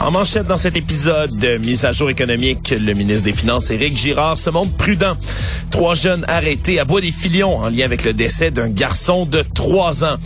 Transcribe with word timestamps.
En 0.00 0.10
manchette 0.10 0.46
dans 0.46 0.56
cet 0.56 0.76
épisode 0.76 1.36
de 1.36 1.58
mise 1.58 1.84
à 1.84 1.92
jour 1.92 2.08
économique, 2.08 2.70
le 2.70 2.94
ministre 2.94 3.24
des 3.24 3.34
Finances, 3.34 3.70
Éric 3.70 3.98
Girard, 3.98 4.38
se 4.38 4.48
montre 4.48 4.72
prudent. 4.72 5.14
Trois 5.70 5.94
jeunes 5.94 6.24
arrêtés 6.26 6.80
à 6.80 6.86
Bois-des-Filions 6.86 7.58
en 7.58 7.68
lien 7.68 7.84
avec 7.84 8.04
le 8.04 8.14
décès 8.14 8.50
d'un 8.50 8.70
garçon 8.70 9.26
de 9.26 9.42
trois 9.54 10.04
ans. 10.04 10.16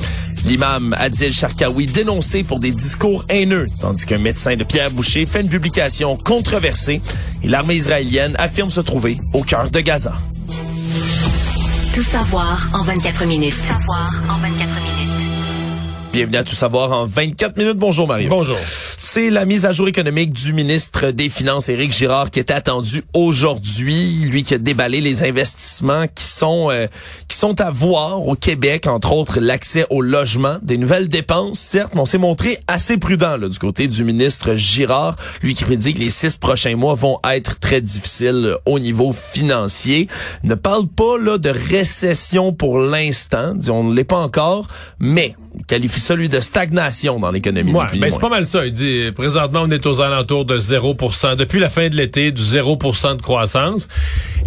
L'imam 0.47 0.95
Adil 0.97 1.35
Sharkawi 1.35 1.87
dénoncé 1.87 2.45
pour 2.45 2.61
des 2.61 2.71
discours 2.71 3.25
haineux, 3.29 3.67
tandis 3.81 4.07
qu'un 4.07 4.19
médecin 4.19 4.55
de 4.55 4.63
Pierre 4.63 4.93
Boucher 4.93 5.27
fait 5.27 5.41
une 5.41 5.49
publication 5.49 6.17
controversée 6.17 7.03
et 7.43 7.49
l'armée 7.49 7.75
israélienne 7.75 8.37
affirme 8.39 8.71
se 8.71 8.81
trouver 8.81 9.17
au 9.33 9.43
cœur 9.43 9.71
de 9.71 9.81
Gaza. 9.81 10.13
Tout 11.93 12.03
savoir 12.03 12.69
en 12.75 12.85
24 12.85 13.27
minutes. 13.27 13.55
Tout 13.57 13.65
savoir 13.65 14.09
en 14.29 14.39
24 14.39 14.51
minutes. 14.51 14.94
Bienvenue 16.15 16.37
à 16.37 16.45
Tout 16.45 16.55
savoir 16.55 16.93
en 16.93 17.07
24 17.07 17.57
minutes. 17.57 17.77
Bonjour 17.77 18.07
Mario. 18.07 18.31
Bonjour. 18.31 18.57
C'est 18.57 19.31
la 19.31 19.45
mise 19.45 19.67
à 19.67 19.73
jour 19.73 19.89
économique 19.89 20.33
du 20.33 20.53
ministre 20.53 21.11
des 21.11 21.29
Finances, 21.29 21.69
Éric 21.69 21.93
Girard, 21.93 22.31
qui 22.31 22.39
est 22.39 22.53
attendu 22.53 23.03
aujourd'hui. 23.15 24.21
Lui 24.31 24.45
qui 24.45 24.55
a 24.55 24.59
déballé 24.59 25.01
les 25.01 25.25
investissements 25.25 26.07
qui 26.07 26.23
sont 26.23 26.69
euh, 26.71 26.87
qui 27.27 27.37
sont 27.37 27.61
à 27.61 27.73
voir 27.73 28.29
au 28.29 28.37
Québec, 28.37 28.87
entre 28.87 29.13
autres 29.13 29.41
l'accès 29.41 29.87
au 29.91 30.03
logement, 30.03 30.59
des 30.63 30.79
nouvelles 30.79 31.09
dépenses, 31.09 31.59
certes, 31.59 31.91
mais 31.97 32.01
on 32.01 32.07
s'est 32.07 32.19
montré 32.19 32.59
assez 32.69 32.97
prudent 32.97 33.37
là, 33.37 33.49
du 33.49 33.59
côté 33.59 33.89
du 33.89 34.05
ministre 34.05 34.55
Girard, 34.55 35.17
lui 35.43 35.57
qui 35.57 35.65
prédit 35.65 35.95
que 35.95 35.99
les 35.99 36.11
six 36.11 36.37
prochains 36.37 36.77
mois 36.77 36.95
vont 36.95 37.19
être 37.29 37.59
très 37.59 37.81
difficiles 37.81 38.55
au 38.67 38.79
niveau 38.79 39.13
financier. 39.13 40.07
Ne 40.45 40.55
parle 40.55 40.87
pas 40.87 41.19
là 41.19 41.39
de 41.39 41.51
récession 41.51 42.53
pour 42.53 42.79
l'instant, 42.79 43.55
on 43.69 43.83
ne 43.83 43.97
l'est 43.97 44.05
pas 44.05 44.19
encore, 44.19 44.69
mais 45.01 45.35
qualifie 45.67 46.01
ça, 46.01 46.15
lui, 46.15 46.29
de 46.29 46.41
stagnation 46.41 47.19
dans 47.19 47.31
l'économie. 47.31 47.73
Ouais, 47.73 47.87
ben 47.99 48.11
c'est 48.11 48.21
pas 48.21 48.29
mal 48.29 48.47
ça. 48.47 48.67
Il 48.67 48.73
dit, 48.73 49.11
présentement, 49.15 49.63
on 49.63 49.71
est 49.71 49.87
aux 49.87 50.01
alentours 50.01 50.45
de 50.45 50.59
0% 50.59 51.37
Depuis 51.37 51.61
la 51.61 51.71
fin 51.71 51.89
de 51.89 51.97
l'été, 51.97 52.33
du 52.33 52.43
0% 52.43 53.17
de 53.17 53.23
croissance. 53.23 53.89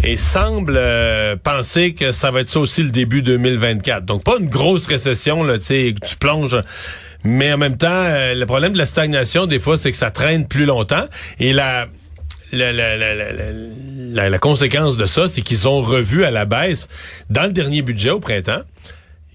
Et 0.04 0.16
semble 0.16 0.74
euh, 0.76 1.36
penser 1.36 1.94
que 1.94 2.12
ça 2.12 2.30
va 2.30 2.40
être 2.40 2.48
ça 2.48 2.60
aussi 2.60 2.82
le 2.82 2.90
début 2.90 3.22
2024. 3.22 4.04
Donc, 4.04 4.22
pas 4.22 4.36
une 4.38 4.48
grosse 4.48 4.86
récession, 4.86 5.42
là, 5.42 5.58
tu 5.58 5.64
sais, 5.64 5.94
tu 6.06 6.16
plonges... 6.16 6.56
Mais 7.24 7.52
en 7.52 7.58
même 7.58 7.76
temps, 7.76 7.88
euh, 7.90 8.32
le 8.34 8.46
problème 8.46 8.72
de 8.72 8.78
la 8.78 8.86
stagnation, 8.86 9.46
des 9.46 9.58
fois, 9.58 9.76
c'est 9.76 9.90
que 9.90 9.98
ça 9.98 10.12
traîne 10.12 10.46
plus 10.46 10.64
longtemps. 10.66 11.06
Et 11.40 11.52
la... 11.52 11.86
La, 12.50 12.72
la, 12.72 12.96
la, 12.96 13.14
la, 13.14 14.30
la 14.30 14.38
conséquence 14.38 14.96
de 14.96 15.04
ça, 15.04 15.28
c'est 15.28 15.42
qu'ils 15.42 15.68
ont 15.68 15.82
revu 15.82 16.24
à 16.24 16.30
la 16.30 16.46
baisse 16.46 16.88
dans 17.28 17.42
le 17.42 17.52
dernier 17.52 17.82
budget 17.82 18.08
au 18.08 18.20
printemps 18.20 18.62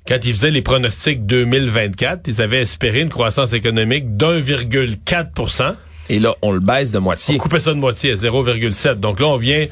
quand 0.08 0.20
ils 0.24 0.34
faisaient 0.34 0.52
les 0.52 0.62
pronostics 0.62 1.26
2024, 1.26 2.28
ils 2.28 2.42
avaient 2.42 2.62
espéré 2.62 3.02
une 3.02 3.10
croissance 3.10 3.54
économique 3.54 4.18
d'1,4 4.18 5.76
et 6.10 6.20
là, 6.20 6.36
on 6.42 6.52
le 6.52 6.60
baisse 6.60 6.92
de 6.92 7.00
moitié. 7.00 7.36
On 7.36 7.38
coupait 7.38 7.62
ça 7.62 7.72
de 7.74 7.80
moitié 7.80 8.12
à 8.12 8.16
0,7. 8.16 8.96
Donc 8.96 9.20
là, 9.20 9.28
on 9.28 9.38
vient... 9.38 9.68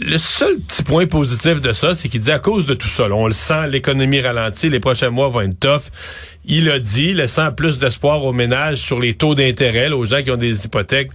Le 0.00 0.18
seul 0.18 0.58
petit 0.58 0.82
point 0.82 1.06
positif 1.06 1.60
de 1.60 1.72
ça, 1.72 1.94
c'est 1.94 2.08
qu'il 2.08 2.20
dit 2.20 2.32
à 2.32 2.40
cause 2.40 2.66
de 2.66 2.74
tout 2.74 2.88
ça, 2.88 3.04
on 3.12 3.28
le 3.28 3.32
sent, 3.32 3.68
l'économie 3.68 4.20
ralentit, 4.20 4.68
les 4.68 4.80
prochains 4.80 5.10
mois 5.10 5.28
vont 5.28 5.42
être 5.42 5.60
tough. 5.60 5.92
Il 6.44 6.68
a 6.68 6.80
dit, 6.80 7.12
laissant 7.12 7.52
plus 7.52 7.78
d'espoir 7.78 8.24
aux 8.24 8.32
ménages 8.32 8.78
sur 8.78 8.98
les 8.98 9.14
taux 9.14 9.36
d'intérêt, 9.36 9.88
aux 9.90 10.04
gens 10.04 10.22
qui 10.22 10.32
ont 10.32 10.36
des 10.36 10.64
hypothèques. 10.64 11.10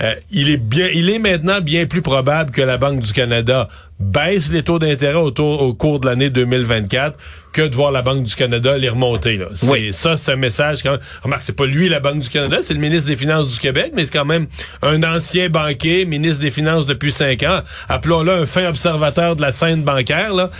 Euh, 0.00 0.14
il 0.30 0.50
est 0.50 0.56
bien, 0.56 0.88
il 0.92 1.08
est 1.08 1.18
maintenant 1.18 1.60
bien 1.60 1.86
plus 1.86 2.02
probable 2.02 2.50
que 2.50 2.62
la 2.62 2.78
Banque 2.78 3.00
du 3.00 3.12
Canada 3.12 3.68
baisse 4.00 4.50
les 4.50 4.62
taux 4.62 4.78
d'intérêt 4.78 5.18
au, 5.18 5.28
au 5.28 5.74
cours 5.74 6.00
de 6.00 6.06
l'année 6.06 6.30
2024 6.30 7.16
que 7.52 7.62
de 7.62 7.74
voir 7.74 7.92
la 7.92 8.02
Banque 8.02 8.24
du 8.24 8.34
Canada 8.34 8.76
les 8.76 8.88
remonter. 8.88 9.36
Là. 9.36 9.46
Oui. 9.62 9.92
Ça, 9.92 10.16
c'est 10.16 10.32
un 10.32 10.36
message. 10.36 10.82
Quand... 10.82 10.98
Remarque, 11.22 11.42
c'est 11.42 11.56
pas 11.56 11.66
lui 11.66 11.88
la 11.88 12.00
Banque 12.00 12.20
du 12.20 12.28
Canada, 12.28 12.58
c'est 12.60 12.74
le 12.74 12.80
ministre 12.80 13.08
des 13.08 13.16
Finances 13.16 13.48
du 13.48 13.58
Québec, 13.60 13.92
mais 13.94 14.04
c'est 14.04 14.12
quand 14.12 14.24
même 14.24 14.48
un 14.82 15.02
ancien 15.04 15.48
banquier, 15.48 16.04
ministre 16.04 16.42
des 16.42 16.50
Finances 16.50 16.86
depuis 16.86 17.12
cinq 17.12 17.44
ans. 17.44 17.60
Appelons-le 17.88 18.32
un 18.32 18.46
fin 18.46 18.66
observateur 18.66 19.36
de 19.36 19.42
la 19.42 19.52
scène 19.52 19.84
bancaire. 19.84 20.34
Là. 20.34 20.50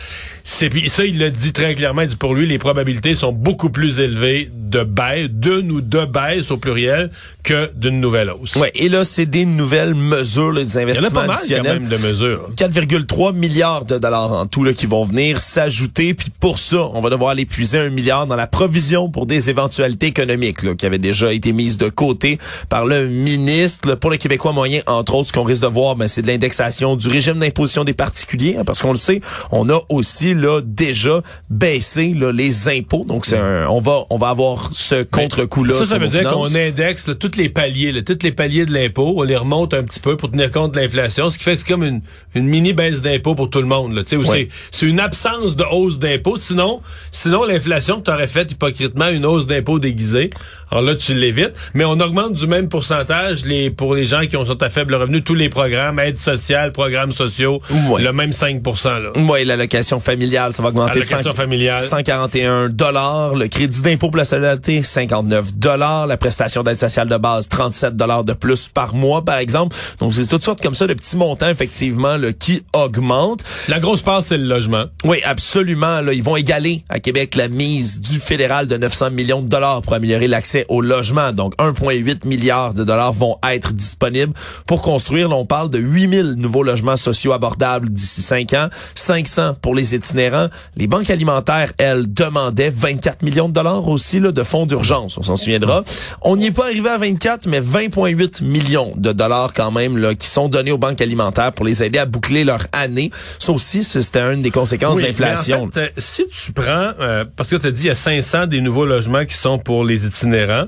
C'est 0.47 0.71
ça, 0.89 1.07
il 1.07 1.19
l'a 1.19 1.31
dit 1.31 1.55
très 1.55 1.75
clairement. 1.75 2.03
Il 2.03 2.09
dit 2.09 2.17
pour 2.17 2.35
lui, 2.35 2.47
les 2.47 2.59
probabilités 2.59 3.15
sont 3.15 3.33
beaucoup 3.33 3.71
plus 3.71 3.99
élevées 3.99 4.51
de 4.53 4.85
baisse, 4.85 5.29
d'une 5.31 5.73
ou 5.73 5.81
deux 5.81 6.05
baisses 6.05 6.51
au 6.51 6.59
pluriel, 6.59 7.11
que 7.43 7.71
d'une 7.75 7.99
nouvelle 7.99 8.31
hausse. 8.31 8.57
Ouais. 8.57 8.71
Et 8.75 8.91
là, 8.91 9.05
c'est 9.05 9.25
des 9.25 9.47
nouvelles 9.47 9.95
mesures, 9.95 10.53
là, 10.53 10.63
des 10.63 10.77
investissements 10.77 11.09
Il 11.47 11.53
y 11.53 11.57
en 11.57 11.61
a 11.61 11.63
pas 11.63 11.73
mal, 11.73 11.79
quand 11.79 11.81
même 11.81 11.89
de 11.89 11.97
mesures. 11.97 12.51
4,3 12.57 13.35
milliards 13.35 13.87
de 13.87 13.97
dollars 13.97 14.33
en 14.33 14.45
tout 14.45 14.65
là, 14.65 14.75
qui 14.75 14.85
vont 14.85 15.05
venir 15.05 15.39
s'ajouter. 15.39 16.13
Puis 16.13 16.29
pour 16.29 16.59
ça, 16.59 16.91
on 16.93 17.01
va 17.01 17.09
devoir 17.09 17.31
aller 17.31 17.47
puiser 17.47 17.79
un 17.79 17.89
milliard 17.89 18.27
dans 18.27 18.37
la 18.37 18.47
provision 18.47 19.09
pour 19.09 19.25
des 19.25 19.49
éventualités 19.49 20.09
économiques 20.09 20.63
là, 20.63 20.75
qui 20.75 20.85
avaient 20.85 20.99
déjà 20.99 21.33
été 21.33 21.53
mises 21.53 21.79
de 21.79 21.89
côté 21.89 22.39
par 22.69 22.85
le 22.85 23.09
ministre. 23.09 23.95
pour 23.95 24.11
les 24.11 24.19
Québécois 24.19 24.53
moyens, 24.53 24.85
entre 24.87 25.15
autres, 25.15 25.29
ce 25.29 25.33
qu'on 25.33 25.45
risque 25.45 25.63
de 25.63 25.69
voir, 25.69 25.97
ben, 25.97 26.07
c'est 26.07 26.21
de 26.23 26.27
l'indexation 26.27 26.97
du 26.97 27.09
régime 27.09 27.39
d'imposition 27.39 27.85
des 27.85 27.95
particuliers, 27.95 28.57
hein, 28.59 28.65
parce 28.67 28.83
qu'on 28.83 28.93
le 28.93 28.99
sait, 28.99 29.23
on 29.51 29.71
a 29.71 29.81
aussi 29.89 30.34
là 30.35 30.61
déjà 30.63 31.23
baissé 31.51 32.15
là, 32.15 32.33
les 32.33 32.69
impôts. 32.69 33.05
Donc 33.05 33.27
c'est 33.27 33.39
un, 33.39 33.67
on 33.69 33.81
va 33.81 34.05
on 34.11 34.19
va 34.19 34.29
avoir 34.29 34.71
ce 34.73 35.03
contre-coup 35.03 35.65
là. 35.65 35.75
Ça, 35.75 35.85
ça 35.85 35.99
veut 35.99 36.09
dire 36.09 36.31
qu'on 36.31 36.55
indexe 36.55 37.09
là, 37.09 37.15
tous 37.15 37.37
les 37.37 37.49
paliers, 37.49 37.93
là, 37.93 38.03
tous 38.03 38.19
les 38.23 38.33
paliers 38.33 38.67
de 38.67 38.73
l'impôt, 38.73 39.15
on 39.17 39.23
les 39.23 39.37
remonte 39.37 39.75
un 39.75 39.83
petit 39.83 40.01
peu 40.01 40.17
pour 40.17 40.31
tenir 40.31 40.51
compte 40.51 40.75
de 40.75 40.81
l'inflation, 40.81 41.31
ce 41.31 41.39
qui 41.39 41.45
fait 41.45 41.55
que 41.55 41.63
c'est 41.63 41.69
comme 41.69 41.85
une, 41.85 42.03
une 42.35 42.47
mini 42.47 42.73
baisse 42.73 43.03
d'impôt 43.03 43.35
pour 43.35 43.51
tout 43.51 43.61
le 43.61 43.67
monde. 43.67 43.95
Là, 43.95 44.03
oui. 44.13 44.49
c'est 44.71 44.87
une 44.87 45.01
absence 45.01 45.57
de 45.57 45.65
hausse 45.65 45.99
d'impôt. 45.99 46.37
Sinon, 46.37 46.81
sinon 47.11 47.45
l'inflation 47.45 48.01
t'aurait 48.01 48.29
fait 48.29 48.51
hypocritement 48.53 49.09
une 49.09 49.27
hausse 49.27 49.47
d'impôt 49.47 49.79
déguisée. 49.79 50.31
Alors 50.71 50.83
là, 50.83 50.95
tu 50.95 51.15
l'évites. 51.15 51.53
Mais 51.75 51.85
on 51.85 52.01
augmente 52.01 52.35
du 52.35 52.47
même 52.47 52.69
pourcentage 52.69 53.45
les 53.45 53.71
pour 53.71 53.95
les 53.95 54.05
gens 54.05 54.27
qui 54.27 54.37
ont 54.37 54.45
sont 54.45 54.63
à 54.63 54.71
faible 54.71 54.95
revenu 54.95 55.23
tous 55.23 55.35
les 55.35 55.49
programmes, 55.49 55.99
aide 55.99 56.19
sociale, 56.19 56.73
programmes 56.73 57.13
sociaux, 57.13 57.61
le 57.99 58.11
même 58.13 58.33
5 58.33 58.63
là. 58.85 59.13
Oui, 59.17 59.45
l'allocation 59.45 60.01
familiale, 60.01 60.24
ça 60.31 60.63
va 60.63 60.69
augmenter 60.69 61.01
de 61.01 61.05
141 61.05 62.69
dollars. 62.69 63.35
Le 63.35 63.49
crédit 63.49 63.83
d'impôt 63.83 64.09
pour 64.09 64.17
la 64.17 64.25
solidarité, 64.25 64.83
59 64.83 65.55
dollars. 65.55 66.07
La 66.07 66.17
prestation 66.17 66.63
d'aide 66.63 66.79
sociale 66.79 67.09
de 67.09 67.17
base, 67.17 67.49
37 67.49 67.97
dollars 67.97 68.25
de 68.25 68.33
plus 68.33 68.69
par 68.69 68.95
mois, 68.95 69.25
par 69.25 69.39
exemple. 69.39 69.77
Donc, 70.01 70.15
c'est 70.15 70.27
toutes 70.27 70.45
sortes 70.45 70.63
comme 70.63 70.75
ça 70.75 70.87
de 70.87 70.95
petits 70.95 71.17
montants, 71.17 71.49
effectivement, 71.49 72.17
là, 72.17 72.33
qui 72.33 72.63
augmentent. 72.73 73.45
La 73.69 73.81
grosse 73.81 74.03
part, 74.03 74.23
c'est 74.23 74.39
le 74.39 74.45
logement. 74.45 74.87
Oui, 75.05 75.19
absolument. 75.25 76.01
Là, 76.01 76.13
ils 76.13 76.23
vont 76.23 76.37
égaler 76.37 76.85
à 76.89 77.01
Québec 77.01 77.35
la 77.37 77.49
mise 77.49 78.01
du 78.01 78.19
fédéral 78.21 78.67
de 78.67 78.77
900 78.77 79.11
millions 79.11 79.41
de 79.41 79.49
dollars 79.49 79.83
pour 79.83 79.95
améliorer 79.95 80.29
l'accès 80.29 80.67
au 80.69 80.81
logement. 80.81 81.33
Donc, 81.33 81.55
1,8 81.57 82.27
milliard 82.27 82.75
de 82.75 82.85
dollars 82.85 83.13
vont 83.13 83.39
être 83.49 83.73
disponibles 83.73 84.33
pour 84.67 84.83
construire. 84.83 85.29
Là, 85.29 85.37
on 85.37 85.47
parle 85.47 85.71
de 85.71 85.79
8000 85.79 86.35
nouveaux 86.35 86.63
logements 86.63 86.97
sociaux 86.97 87.33
abordables 87.33 87.89
d'ici 87.91 88.23
5 88.23 88.53
ans, 88.55 88.69
500 88.95 89.55
pour 89.61 89.75
les 89.75 89.95
itinérants. 90.15 90.49
Les 90.77 90.87
banques 90.87 91.11
alimentaires, 91.11 91.73
elles, 91.79 92.13
demandaient 92.13 92.71
24 92.71 93.23
millions 93.23 93.49
de 93.49 93.55
dollars 93.55 93.89
aussi 93.89 94.21
là, 94.21 94.33
de 94.33 94.43
fonds 94.43 94.67
d'urgence. 94.67 95.19
On 95.19 95.23
s'en 95.23 95.37
souviendra. 95.37 95.85
On 96.23 96.37
n'y 96.37 96.47
est 96.47 96.53
pas 96.53 96.67
arrivé 96.67 96.89
à 96.89 96.99
24, 96.99 97.47
mais 97.47 97.61
20,8 97.61 98.45
millions 98.45 98.93
de 98.97 99.13
dollars 99.13 99.53
quand 99.53 99.71
même 99.71 99.99
là, 99.99 100.15
qui 100.15 100.29
sont 100.29 100.49
donnés 100.49 100.73
aux 100.73 100.79
banques 100.79 101.01
alimentaires 101.01 101.53
pour 101.53 101.67
les 101.67 101.83
aider 101.83 101.99
à 101.99 102.07
boucler 102.07 102.45
leur 102.45 102.67
année. 102.73 103.11
Ça 103.39 103.53
aussi, 103.53 103.85
c'était 103.85 104.21
une 104.21 104.43
des 104.43 104.51
conséquences 104.51 104.99
de 104.99 105.03
l'inflation. 105.03 105.65
En 105.65 105.71
fait, 105.71 105.81
euh, 105.81 105.91
si 105.99 106.27
tu 106.29 106.53
prends, 106.53 106.93
euh, 107.01 107.25
parce 107.37 107.51
que 107.51 107.57
tu 107.57 107.67
as 107.67 107.71
dit 107.71 107.83
il 107.83 107.87
y 107.87 107.91
a 107.91 107.95
500 107.95 108.47
des 108.47 108.61
nouveaux 108.61 108.87
logements 108.87 109.25
qui 109.25 109.37
sont 109.37 109.59
pour 109.59 109.85
les 109.85 110.07
itinérants, 110.07 110.67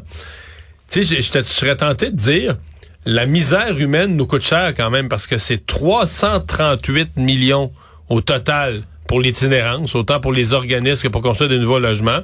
tu 0.90 1.04
sais, 1.04 1.20
je 1.20 1.42
serais 1.42 1.76
tenté 1.76 2.10
de 2.10 2.16
dire, 2.16 2.56
la 3.04 3.26
misère 3.26 3.78
humaine 3.78 4.16
nous 4.16 4.26
coûte 4.26 4.42
cher 4.42 4.74
quand 4.74 4.90
même 4.90 5.08
parce 5.08 5.26
que 5.26 5.38
c'est 5.38 5.64
338 5.64 7.16
millions 7.16 7.72
au 8.08 8.20
total 8.20 8.82
pour 9.06 9.20
l'itinérance, 9.20 9.94
autant 9.94 10.20
pour 10.20 10.32
les 10.32 10.52
organismes 10.52 11.02
que 11.02 11.08
pour 11.08 11.22
construire 11.22 11.50
de 11.50 11.58
nouveaux 11.58 11.78
logements 11.78 12.20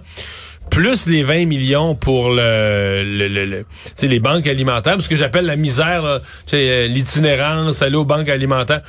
plus 0.70 1.06
les 1.06 1.22
20 1.22 1.46
millions 1.46 1.94
pour 1.94 2.30
le, 2.30 3.02
le, 3.04 3.28
le, 3.28 3.64
les 4.02 4.20
banques 4.20 4.46
alimentaires, 4.46 4.96
ce 5.00 5.08
que 5.08 5.16
j'appelle 5.16 5.44
la 5.44 5.56
misère, 5.56 6.20
euh, 6.54 6.86
l'itinérance, 6.88 7.82
aller 7.82 7.96
aux 7.96 8.04
banques 8.04 8.28
alimentaires. 8.28 8.82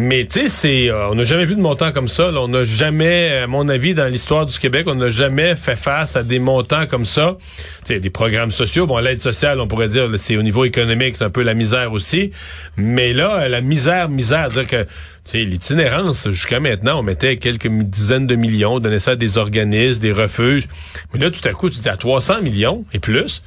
Mais 0.00 0.26
tu 0.26 0.42
sais, 0.42 0.48
c'est, 0.48 0.90
euh, 0.90 1.08
on 1.08 1.16
n'a 1.16 1.24
jamais 1.24 1.44
vu 1.44 1.56
de 1.56 1.60
montant 1.60 1.90
comme 1.90 2.06
ça. 2.06 2.30
On 2.32 2.46
n'a 2.46 2.62
jamais, 2.62 3.38
à 3.38 3.46
mon 3.48 3.68
avis, 3.68 3.94
dans 3.94 4.06
l'histoire 4.06 4.46
du 4.46 4.56
Québec, 4.56 4.86
on 4.86 4.94
n'a 4.94 5.08
jamais 5.08 5.56
fait 5.56 5.74
face 5.74 6.14
à 6.14 6.22
des 6.22 6.38
montants 6.38 6.86
comme 6.86 7.04
ça. 7.04 7.36
Tu 7.84 7.94
sais, 7.94 7.98
des 7.98 8.08
programmes 8.08 8.52
sociaux. 8.52 8.86
Bon, 8.86 8.96
l'aide 8.98 9.20
sociale, 9.20 9.58
on 9.58 9.66
pourrait 9.66 9.88
dire, 9.88 10.08
c'est 10.16 10.36
au 10.36 10.42
niveau 10.42 10.64
économique, 10.64 11.16
c'est 11.16 11.24
un 11.24 11.30
peu 11.30 11.42
la 11.42 11.54
misère 11.54 11.90
aussi. 11.92 12.30
Mais 12.76 13.12
là, 13.12 13.48
la 13.48 13.60
misère, 13.60 14.08
misère, 14.08 14.50
dire 14.50 14.68
que 14.68 14.84
tu 14.84 14.88
sais, 15.24 15.38
l'itinérance, 15.38 16.30
jusqu'à 16.30 16.60
maintenant, 16.60 17.00
on 17.00 17.02
mettait 17.02 17.36
quelques 17.38 17.66
dizaines 17.66 18.28
de 18.28 18.36
millions, 18.36 18.74
on 18.74 18.78
donnait 18.78 19.00
ça 19.00 19.10
à 19.10 19.16
des 19.16 19.36
organismes, 19.36 20.00
des 20.00 20.12
refuges. 20.12 20.68
Mais 21.12 21.18
là, 21.18 21.32
tout 21.32 21.46
à 21.46 21.50
coup, 21.50 21.70
tu 21.70 21.80
dis 21.80 21.88
à 21.88 21.96
300 21.96 22.42
millions 22.42 22.84
et 22.92 23.00
plus. 23.00 23.42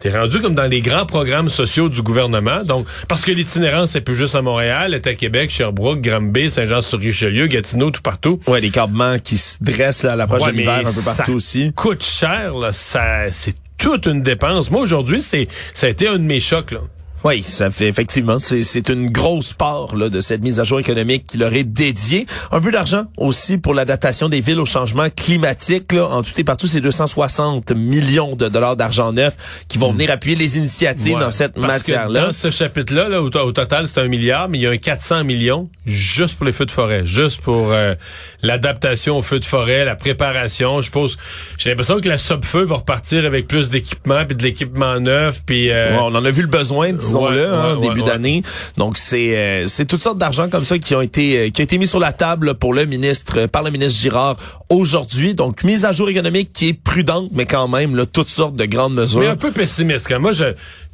T'es 0.00 0.10
rendu 0.10 0.40
comme 0.40 0.54
dans 0.54 0.66
les 0.66 0.80
grands 0.80 1.04
programmes 1.04 1.50
sociaux 1.50 1.90
du 1.90 2.00
gouvernement. 2.00 2.62
Donc, 2.62 2.86
parce 3.06 3.22
que 3.24 3.32
l'itinérance, 3.32 3.90
c'est 3.90 4.00
plus 4.00 4.16
juste 4.16 4.34
à 4.34 4.40
Montréal, 4.40 4.94
est 4.94 5.06
à 5.06 5.14
Québec, 5.14 5.50
Sherbrooke, 5.50 6.00
Granby, 6.00 6.50
Saint-Jean-sur-Richelieu, 6.50 7.46
Gatineau, 7.48 7.90
tout 7.90 8.00
partout. 8.00 8.40
Ouais, 8.46 8.62
des 8.62 8.70
campements 8.70 9.18
qui 9.18 9.36
se 9.36 9.56
dressent 9.60 10.04
là, 10.04 10.12
à 10.14 10.16
l'approche 10.16 10.42
Ouais, 10.42 10.52
de 10.52 10.56
l'hiver 10.56 10.78
un 10.78 10.82
peu 10.84 10.90
ça 10.90 11.14
partout 11.16 11.32
aussi. 11.34 11.72
coûte 11.74 12.02
cher, 12.02 12.54
là. 12.54 12.72
Ça, 12.72 13.30
c'est 13.30 13.54
toute 13.76 14.06
une 14.06 14.22
dépense. 14.22 14.70
Moi, 14.70 14.80
aujourd'hui, 14.80 15.20
c'est, 15.20 15.48
ça 15.74 15.86
a 15.86 15.90
été 15.90 16.08
un 16.08 16.14
de 16.14 16.24
mes 16.24 16.40
chocs, 16.40 16.70
là. 16.70 16.80
Oui, 17.22 17.42
ça 17.42 17.70
fait 17.70 17.88
effectivement, 17.88 18.38
c'est 18.38 18.62
c'est 18.62 18.88
une 18.88 19.10
grosse 19.10 19.52
part 19.52 19.94
là, 19.94 20.08
de 20.08 20.20
cette 20.20 20.40
mise 20.40 20.58
à 20.58 20.64
jour 20.64 20.80
économique 20.80 21.26
qui 21.26 21.36
leur 21.36 21.52
est 21.52 21.64
dédiée. 21.64 22.24
Un 22.50 22.60
peu 22.60 22.70
d'argent 22.72 23.04
aussi 23.18 23.58
pour 23.58 23.74
l'adaptation 23.74 24.28
des 24.30 24.40
villes 24.40 24.58
au 24.60 24.64
changement 24.66 25.06
climatique. 25.14 25.92
Là. 25.92 26.06
En 26.06 26.22
tout 26.22 26.30
et 26.38 26.44
partout, 26.44 26.66
c'est 26.66 26.80
260 26.80 27.72
millions 27.72 28.36
de 28.36 28.48
dollars 28.48 28.76
d'argent 28.76 29.12
neuf 29.12 29.36
qui 29.68 29.76
vont 29.78 29.90
venir 29.90 30.10
appuyer 30.10 30.34
les 30.36 30.56
initiatives 30.56 31.14
Ouais, 31.14 31.20
dans 31.20 31.30
cette 31.30 31.56
matière-là. 31.58 32.26
Dans 32.28 32.32
ce 32.32 32.50
chapitre-là, 32.50 33.08
là, 33.08 33.20
au, 33.20 33.28
to- 33.30 33.40
au 33.40 33.52
total, 33.52 33.86
c'est 33.86 34.00
un 34.00 34.08
milliard, 34.08 34.48
mais 34.48 34.58
il 34.58 34.62
y 34.62 34.66
a 34.66 34.70
un 34.70 34.76
400 34.78 35.24
millions 35.24 35.68
juste 35.86 36.36
pour 36.36 36.46
les 36.46 36.52
feux 36.52 36.66
de 36.66 36.70
forêt, 36.70 37.04
juste 37.04 37.40
pour 37.42 37.70
euh, 37.72 37.94
l'adaptation 38.42 39.18
aux 39.18 39.22
feux 39.22 39.38
de 39.40 39.44
forêt, 39.44 39.84
la 39.84 39.96
préparation. 39.96 40.80
Je 40.82 40.90
pose, 40.90 41.16
j'ai 41.58 41.70
l'impression 41.70 42.00
que 42.00 42.08
la 42.08 42.18
Subfeu 42.18 42.64
va 42.64 42.76
repartir 42.76 43.24
avec 43.24 43.46
plus 43.46 43.68
d'équipement, 43.70 44.24
puis 44.24 44.36
de 44.36 44.42
l'équipement 44.42 44.98
neuf, 45.00 45.42
puis 45.44 45.70
euh, 45.70 45.90
Ouais, 45.90 45.98
on 46.02 46.14
en 46.14 46.24
a 46.24 46.30
vu 46.30 46.42
le 46.42 46.48
besoin, 46.48 46.92
disons-le, 47.10 47.36
Ouais, 47.36 47.44
hein, 47.44 47.74
ouais, 47.76 47.88
début 47.88 48.00
ouais, 48.00 48.06
d'année. 48.06 48.42
Donc 48.76 48.96
c'est 48.96 49.36
euh, 49.36 49.66
c'est 49.66 49.86
toutes 49.86 50.02
sortes 50.02 50.18
d'argent 50.18 50.48
comme 50.48 50.64
ça 50.64 50.78
qui 50.78 50.94
ont 50.94 51.00
été 51.00 51.36
euh, 51.38 51.50
qui 51.50 51.60
a 51.60 51.64
été 51.64 51.78
mis 51.78 51.86
sur 51.86 52.00
la 52.00 52.12
table 52.12 52.54
pour 52.54 52.74
le 52.74 52.84
ministre 52.86 53.40
euh, 53.40 53.46
par 53.46 53.62
le 53.62 53.70
ministre 53.70 54.00
Girard 54.00 54.36
aujourd'hui. 54.68 55.34
Donc 55.34 55.64
mise 55.64 55.84
à 55.84 55.92
jour 55.92 56.08
économique 56.08 56.50
qui 56.52 56.68
est 56.68 56.72
prudente, 56.72 57.30
mais 57.32 57.46
quand 57.46 57.68
même 57.68 57.96
là, 57.96 58.06
toutes 58.06 58.30
sortes 58.30 58.56
de 58.56 58.64
grandes 58.64 58.94
mesures. 58.94 59.20
mais 59.20 59.26
un 59.26 59.36
peu 59.36 59.50
pessimiste. 59.52 60.06
Quand 60.08 60.20
moi, 60.20 60.32
je, 60.32 60.44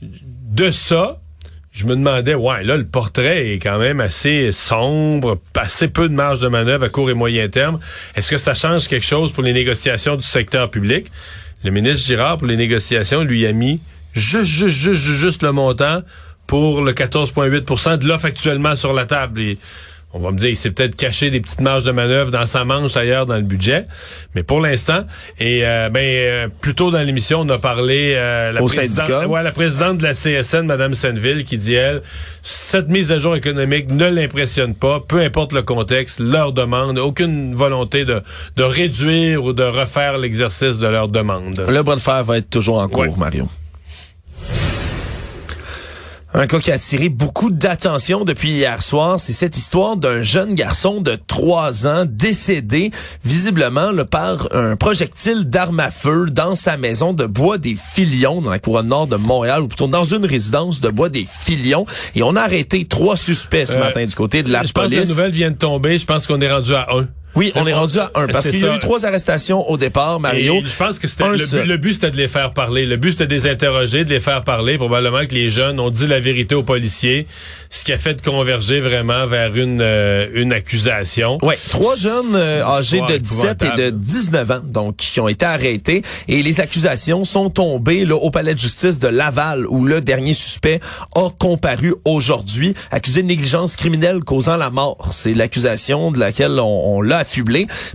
de 0.02 0.70
ça, 0.70 1.18
je 1.72 1.84
me 1.84 1.94
demandais, 1.94 2.34
ouais, 2.34 2.64
là, 2.64 2.76
le 2.76 2.86
portrait 2.86 3.52
est 3.52 3.58
quand 3.58 3.78
même 3.78 4.00
assez 4.00 4.50
sombre, 4.52 5.38
assez 5.54 5.88
peu 5.88 6.08
de 6.08 6.14
marge 6.14 6.38
de 6.38 6.48
manœuvre 6.48 6.84
à 6.84 6.88
court 6.88 7.10
et 7.10 7.14
moyen 7.14 7.48
terme. 7.48 7.78
Est-ce 8.14 8.30
que 8.30 8.38
ça 8.38 8.54
change 8.54 8.88
quelque 8.88 9.04
chose 9.04 9.32
pour 9.32 9.42
les 9.42 9.52
négociations 9.52 10.16
du 10.16 10.22
secteur 10.24 10.70
public? 10.70 11.06
Le 11.64 11.70
ministre 11.70 12.06
Girard, 12.06 12.38
pour 12.38 12.46
les 12.46 12.56
négociations, 12.56 13.22
lui 13.22 13.46
a 13.46 13.52
mis 13.52 13.80
juste, 14.16 14.44
juste, 14.50 14.76
juste, 14.76 15.02
juste, 15.02 15.18
juste 15.20 15.42
le 15.42 15.52
montant 15.52 16.02
pour 16.46 16.82
le 16.82 16.92
14,8% 16.92 17.98
de 17.98 18.06
l'offre 18.08 18.26
actuellement 18.26 18.76
sur 18.76 18.92
la 18.92 19.04
table. 19.04 19.40
Et 19.40 19.58
on 20.12 20.20
va 20.20 20.30
me 20.30 20.38
dire, 20.38 20.48
il 20.48 20.56
s'est 20.56 20.70
peut-être 20.70 20.96
caché 20.96 21.28
des 21.30 21.40
petites 21.40 21.60
marges 21.60 21.82
de 21.84 21.90
manœuvre 21.90 22.30
dans 22.30 22.46
sa 22.46 22.64
manche 22.64 22.96
ailleurs 22.96 23.26
dans 23.26 23.34
le 23.34 23.42
budget. 23.42 23.86
Mais 24.34 24.42
pour 24.44 24.60
l'instant, 24.60 25.00
et 25.38 25.60
euh, 25.66 25.90
ben 25.90 26.00
euh, 26.06 26.48
plus 26.60 26.74
tôt 26.74 26.90
dans 26.90 27.02
l'émission, 27.02 27.40
on 27.40 27.48
a 27.50 27.58
parlé 27.58 28.14
euh, 28.16 28.52
la 28.52 28.62
Au 28.62 28.66
présidente- 28.66 28.94
syndicat. 29.08 29.26
ouais, 29.28 29.42
la 29.42 29.50
présidente 29.52 29.98
de 29.98 30.04
la 30.04 30.14
CSN, 30.14 30.62
Madame 30.62 30.94
Senville, 30.94 31.44
qui 31.44 31.58
dit 31.58 31.74
elle, 31.74 32.00
cette 32.42 32.88
mise 32.88 33.12
à 33.12 33.18
jour 33.18 33.36
économique 33.36 33.90
ne 33.90 34.08
l'impressionne 34.08 34.74
pas, 34.74 35.00
peu 35.06 35.18
importe 35.20 35.52
le 35.52 35.62
contexte, 35.62 36.18
leur 36.20 36.52
demande, 36.52 36.96
aucune 36.98 37.54
volonté 37.54 38.04
de, 38.06 38.22
de 38.56 38.62
réduire 38.62 39.44
ou 39.44 39.52
de 39.52 39.64
refaire 39.64 40.16
l'exercice 40.16 40.78
de 40.78 40.86
leur 40.86 41.08
demande. 41.08 41.62
Le 41.68 41.82
bras 41.82 41.96
de 41.96 42.00
fer 42.00 42.22
va 42.24 42.38
être 42.38 42.48
toujours 42.48 42.80
en 42.80 42.88
cours, 42.88 43.02
Ouais. 43.02 43.10
Mario. 43.18 43.48
Un 46.38 46.46
cas 46.46 46.60
qui 46.60 46.70
a 46.70 46.74
attiré 46.74 47.08
beaucoup 47.08 47.50
d'attention 47.50 48.26
depuis 48.26 48.50
hier 48.50 48.82
soir, 48.82 49.18
c'est 49.18 49.32
cette 49.32 49.56
histoire 49.56 49.96
d'un 49.96 50.20
jeune 50.20 50.54
garçon 50.54 51.00
de 51.00 51.18
3 51.26 51.86
ans 51.86 52.04
décédé 52.06 52.90
visiblement 53.24 53.90
là, 53.90 54.04
par 54.04 54.46
un 54.52 54.76
projectile 54.76 55.44
d'arme 55.48 55.80
à 55.80 55.90
feu 55.90 56.26
dans 56.30 56.54
sa 56.54 56.76
maison 56.76 57.14
de 57.14 57.24
Bois 57.24 57.56
des 57.56 57.74
Filions, 57.74 58.42
dans 58.42 58.50
la 58.50 58.58
couronne 58.58 58.88
nord 58.88 59.06
de 59.06 59.16
Montréal, 59.16 59.62
ou 59.62 59.68
plutôt 59.68 59.86
dans 59.88 60.04
une 60.04 60.26
résidence 60.26 60.82
de 60.82 60.90
Bois 60.90 61.08
des 61.08 61.26
Filions. 61.26 61.86
Et 62.14 62.22
on 62.22 62.36
a 62.36 62.42
arrêté 62.42 62.84
trois 62.84 63.16
suspects 63.16 63.64
ce 63.66 63.76
Euh, 63.76 63.80
matin 63.80 64.04
du 64.04 64.14
côté 64.14 64.42
de 64.42 64.52
la 64.52 64.62
Je 64.62 64.72
pense 64.72 64.84
que 64.84 64.90
la 64.90 64.96
police. 64.98 65.08
nouvelle 65.08 65.30
vient 65.32 65.50
de 65.50 65.56
tomber, 65.56 65.98
je 65.98 66.04
pense 66.04 66.26
qu'on 66.26 66.42
est 66.42 66.52
rendu 66.52 66.74
à 66.74 66.86
un. 66.92 67.08
Oui, 67.36 67.52
on 67.54 67.66
est 67.66 67.72
rendu 67.72 67.98
à 67.98 68.10
un, 68.14 68.26
parce 68.26 68.48
qu'il 68.48 68.60
y 68.60 68.64
a 68.64 68.74
eu 68.74 68.78
trois 68.78 69.04
arrestations 69.04 69.68
au 69.70 69.76
départ, 69.76 70.18
Mario. 70.20 70.56
Et 70.56 70.62
je 70.62 70.76
pense 70.76 70.98
que 70.98 71.06
c'était 71.06 71.28
le, 71.28 71.64
le 71.64 71.76
but 71.76 71.94
c'était 71.94 72.10
de 72.10 72.16
les 72.16 72.28
faire 72.28 72.52
parler. 72.52 72.86
Le 72.86 72.96
but 72.96 73.12
c'était 73.12 73.26
de 73.26 73.34
les 73.34 73.46
interroger, 73.46 74.04
de 74.04 74.10
les 74.10 74.20
faire 74.20 74.42
parler. 74.42 74.76
Probablement 74.78 75.24
que 75.26 75.34
les 75.34 75.50
jeunes 75.50 75.78
ont 75.78 75.90
dit 75.90 76.06
la 76.06 76.18
vérité 76.18 76.54
aux 76.54 76.62
policiers, 76.62 77.26
ce 77.70 77.84
qui 77.84 77.92
a 77.92 77.98
fait 77.98 78.14
de 78.14 78.22
converger 78.22 78.80
vraiment 78.80 79.26
vers 79.26 79.54
une 79.54 79.80
euh, 79.82 80.26
une 80.34 80.52
accusation. 80.52 81.38
Ouais, 81.42 81.58
trois 81.70 81.96
jeunes 81.96 82.34
euh, 82.34 82.64
âgés 82.64 83.00
de 83.06 83.16
17 83.18 83.62
et 83.62 83.66
de 83.66 83.72
épouvantable. 83.72 84.00
19 84.00 84.50
ans, 84.50 84.60
donc 84.64 84.96
qui 84.96 85.20
ont 85.20 85.28
été 85.28 85.44
arrêtés 85.44 86.02
et 86.28 86.42
les 86.42 86.60
accusations 86.60 87.24
sont 87.24 87.50
tombées 87.50 88.04
là, 88.04 88.16
au 88.16 88.30
palais 88.30 88.54
de 88.54 88.58
justice 88.58 88.98
de 88.98 89.08
Laval 89.08 89.66
où 89.66 89.84
le 89.84 90.00
dernier 90.00 90.34
suspect 90.34 90.80
a 91.14 91.28
comparu 91.38 91.94
aujourd'hui, 92.04 92.74
accusé 92.90 93.22
de 93.22 93.26
négligence 93.26 93.76
criminelle 93.76 94.20
causant 94.24 94.56
la 94.56 94.70
mort. 94.70 95.10
C'est 95.12 95.34
l'accusation 95.34 96.12
de 96.12 96.18
laquelle 96.18 96.58
on, 96.60 96.96
on 96.96 97.00
l'a 97.02 97.24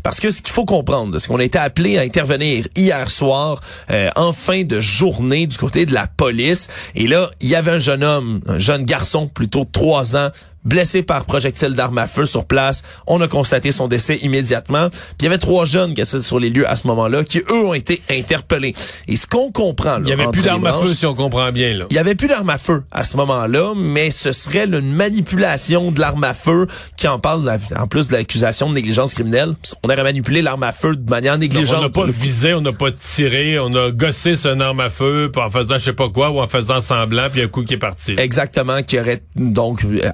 parce 0.03 0.19
que 0.19 0.29
ce 0.29 0.41
qu'il 0.41 0.53
faut 0.53 0.65
comprendre, 0.65 1.17
c'est 1.17 1.27
qu'on 1.27 1.39
a 1.39 1.43
été 1.43 1.57
appelé 1.57 1.97
à 1.97 2.01
intervenir 2.01 2.65
hier 2.75 3.09
soir 3.09 3.59
euh, 3.89 4.09
en 4.15 4.33
fin 4.33 4.63
de 4.63 4.81
journée 4.81 5.47
du 5.47 5.57
côté 5.57 5.85
de 5.85 5.93
la 5.93 6.07
police. 6.07 6.67
Et 6.95 7.07
là, 7.07 7.29
il 7.39 7.49
y 7.49 7.55
avait 7.55 7.71
un 7.71 7.79
jeune 7.79 8.03
homme, 8.03 8.41
un 8.47 8.59
jeune 8.59 8.85
garçon 8.85 9.27
plutôt 9.27 9.65
de 9.65 9.71
3 9.71 10.17
ans 10.17 10.29
blessé 10.63 11.03
par 11.03 11.25
projectile 11.25 11.73
d'arme 11.73 11.97
à 11.97 12.07
feu 12.07 12.25
sur 12.25 12.45
place. 12.45 12.83
On 13.07 13.19
a 13.21 13.27
constaté 13.27 13.71
son 13.71 13.87
décès 13.87 14.17
immédiatement. 14.17 14.89
Puis 14.89 14.99
il 15.21 15.23
y 15.25 15.27
avait 15.27 15.37
trois 15.37 15.65
jeunes 15.65 15.93
qui 15.93 16.01
étaient 16.01 16.21
sur 16.21 16.39
les 16.39 16.49
lieux 16.49 16.69
à 16.69 16.75
ce 16.75 16.87
moment-là 16.87 17.23
qui, 17.23 17.39
eux, 17.39 17.65
ont 17.65 17.73
été 17.73 18.01
interpellés. 18.09 18.73
Et 19.07 19.15
ce 19.15 19.27
qu'on 19.27 19.51
comprend, 19.51 19.97
Il 20.03 20.09
y 20.09 20.13
avait 20.13 20.27
plus 20.27 20.43
d'armes 20.43 20.65
à 20.65 20.73
feu 20.73 20.93
si 20.93 21.05
on 21.05 21.13
comprend 21.13 21.51
bien 21.51 21.73
là. 21.73 21.85
il 21.89 21.95
y 21.95 21.99
avait 21.99 22.15
plus 22.15 22.27
d'armes 22.27 22.49
à 22.49 22.57
feu 22.57 22.83
à 22.91 23.03
ce 23.03 23.17
moment-là, 23.17 23.73
mais 23.75 24.11
ce 24.11 24.31
serait 24.31 24.65
une 24.65 24.93
manipulation 24.93 25.91
de 25.91 25.99
l'arme 25.99 26.23
à 26.23 26.33
feu 26.33 26.67
qui 26.97 27.07
en 27.07 27.19
parle 27.19 27.59
en 27.77 27.87
plus 27.87 28.07
de 28.07 28.13
l'accusation 28.13 28.69
de 28.69 28.75
négligence 28.75 29.13
criminelle. 29.13 29.53
On 29.83 29.89
aurait 29.89 30.03
manipulé 30.03 30.41
l'arme 30.41 30.63
à 30.63 30.71
feu 30.71 30.95
de 30.95 31.09
manière 31.09 31.37
négligente. 31.37 31.79
on 31.79 31.81
n'a 31.83 31.89
pas 31.89 32.05
visé, 32.05 32.53
on 32.53 32.61
n'a 32.61 32.73
pas 32.73 32.91
tiré, 32.91 33.59
on 33.59 33.73
a 33.73 33.91
gossé 33.91 34.35
une 34.45 34.61
arme 34.61 34.79
à 34.79 34.89
feu, 34.89 35.31
en 35.35 35.49
faisant 35.49 35.77
je 35.77 35.85
sais 35.85 35.93
pas 35.93 36.09
quoi, 36.09 36.31
ou 36.31 36.39
en 36.39 36.47
faisant 36.47 36.81
semblant, 36.81 37.29
puis 37.31 37.41
un 37.41 37.47
coup 37.47 37.63
qui 37.63 37.75
est 37.75 37.77
parti. 37.77 38.15
Exactement, 38.17 38.81
qui 38.83 38.99
aurait 38.99 39.21
donc 39.35 39.83
euh, 39.83 40.11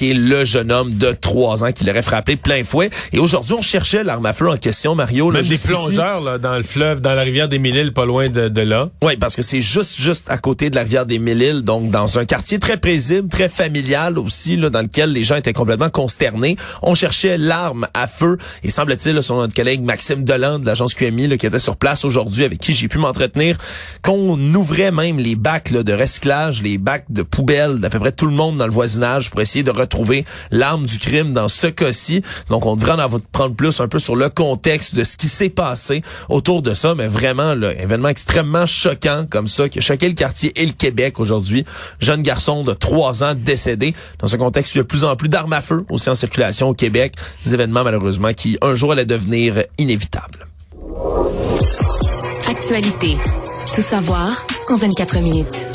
le 0.00 0.44
jeune 0.44 0.72
homme 0.72 0.94
de 0.94 1.12
3 1.12 1.64
ans 1.64 1.72
qui 1.72 1.84
l'aurait 1.84 2.02
frappé 2.02 2.36
plein 2.36 2.64
fouet. 2.64 2.90
Et 3.12 3.18
aujourd'hui, 3.18 3.54
on 3.54 3.62
cherchait 3.62 4.04
l'arme 4.04 4.26
à 4.26 4.32
feu 4.32 4.48
en 4.48 4.56
question, 4.56 4.94
Mario. 4.94 5.30
Là, 5.30 5.40
Même 5.40 5.48
des 5.48 5.58
plongeurs 5.58 6.20
là, 6.20 6.38
dans 6.38 6.56
le 6.56 6.62
fleuve, 6.62 7.00
dans 7.00 7.14
la 7.14 7.22
rivière 7.22 7.48
des 7.48 7.58
Mille-Îles, 7.58 7.92
pas 7.92 8.04
loin 8.04 8.28
de, 8.28 8.48
de 8.48 8.60
là. 8.60 8.88
Oui, 9.02 9.16
parce 9.16 9.36
que 9.36 9.42
c'est 9.42 9.60
juste 9.60 9.98
juste 9.98 10.24
à 10.28 10.38
côté 10.38 10.70
de 10.70 10.76
la 10.76 10.82
rivière 10.82 11.06
des 11.06 11.18
Mille-Îles, 11.18 11.62
donc 11.62 11.90
dans 11.90 12.18
un 12.18 12.24
quartier 12.24 12.58
très 12.58 12.76
paisible, 12.76 13.28
très 13.28 13.48
familial 13.48 14.18
aussi, 14.18 14.56
là, 14.56 14.70
dans 14.70 14.82
lequel 14.82 15.12
les 15.12 15.24
gens 15.24 15.36
étaient 15.36 15.52
complètement 15.52 15.90
consternés. 15.90 16.56
On 16.82 16.94
cherchait 16.94 17.38
l'arme 17.38 17.86
à 17.94 18.06
feu 18.06 18.38
et 18.62 18.70
semble-t-il, 18.70 19.22
selon 19.22 19.40
notre 19.40 19.54
collègue 19.54 19.82
Maxime 19.82 20.24
Deland 20.24 20.58
de 20.58 20.66
l'agence 20.66 20.94
QMI, 20.94 21.28
là, 21.28 21.36
qui 21.36 21.46
était 21.46 21.58
sur 21.58 21.76
place 21.76 22.04
aujourd'hui, 22.04 22.44
avec 22.44 22.58
qui 22.58 22.72
j'ai 22.72 22.88
pu 22.88 22.98
m'entretenir, 22.98 23.56
qu'on 24.02 24.38
ouvrait 24.54 24.92
même 24.92 25.18
les 25.18 25.36
bacs 25.36 25.70
là, 25.70 25.82
de 25.82 25.92
recyclage, 25.92 26.62
les 26.62 26.78
bacs 26.78 27.04
de 27.08 27.22
poubelle 27.22 27.80
d'à 27.80 27.90
peu 27.90 27.98
près 27.98 28.12
tout 28.12 28.26
le 28.26 28.32
monde 28.32 28.56
dans 28.56 28.66
le 28.66 28.72
voisinage 28.72 29.30
pour 29.30 29.40
essayer 29.40 29.62
de 29.62 29.70
retrouver 29.80 30.24
l'arme 30.50 30.86
du 30.86 30.98
crime 30.98 31.32
dans 31.32 31.48
ce 31.48 31.66
cas-ci. 31.66 32.22
Donc, 32.48 32.66
on 32.66 32.76
devrait 32.76 32.92
en 32.92 32.98
avoir- 32.98 33.20
prendre 33.32 33.54
plus 33.54 33.80
un 33.80 33.88
peu 33.88 33.98
sur 33.98 34.16
le 34.16 34.28
contexte 34.28 34.94
de 34.94 35.04
ce 35.04 35.16
qui 35.16 35.26
s'est 35.28 35.48
passé 35.50 36.02
autour 36.28 36.62
de 36.62 36.74
ça, 36.74 36.94
mais 36.94 37.06
vraiment, 37.08 37.54
là, 37.54 37.72
événement 37.72 38.08
extrêmement 38.08 38.66
choquant 38.66 39.26
comme 39.28 39.46
ça, 39.48 39.68
qui 39.68 39.78
a 39.78 39.82
choqué 39.82 40.08
le 40.08 40.14
quartier 40.14 40.52
et 40.56 40.66
le 40.66 40.72
Québec 40.72 41.18
aujourd'hui. 41.20 41.64
Jeune 42.00 42.22
garçon 42.22 42.62
de 42.62 42.72
3 42.72 43.24
ans 43.24 43.34
décédé 43.34 43.94
dans 44.18 44.34
un 44.34 44.38
contexte 44.38 44.72
où 44.74 44.76
il 44.76 44.78
y 44.78 44.80
a 44.80 44.84
de 44.84 44.88
plus 44.88 45.04
en 45.04 45.16
plus 45.16 45.28
d'armes 45.28 45.52
à 45.52 45.60
feu 45.60 45.84
aussi 45.90 46.10
en 46.10 46.14
circulation 46.14 46.68
au 46.68 46.74
Québec. 46.74 47.14
Des 47.44 47.54
événements, 47.54 47.84
malheureusement, 47.84 48.32
qui 48.32 48.58
un 48.62 48.74
jour 48.74 48.92
allaient 48.92 49.04
devenir 49.06 49.64
inévitables. 49.78 50.46
Actualité. 52.48 53.16
Tout 53.74 53.82
savoir 53.82 54.46
en 54.68 54.76
24 54.76 55.18
minutes. 55.20 55.66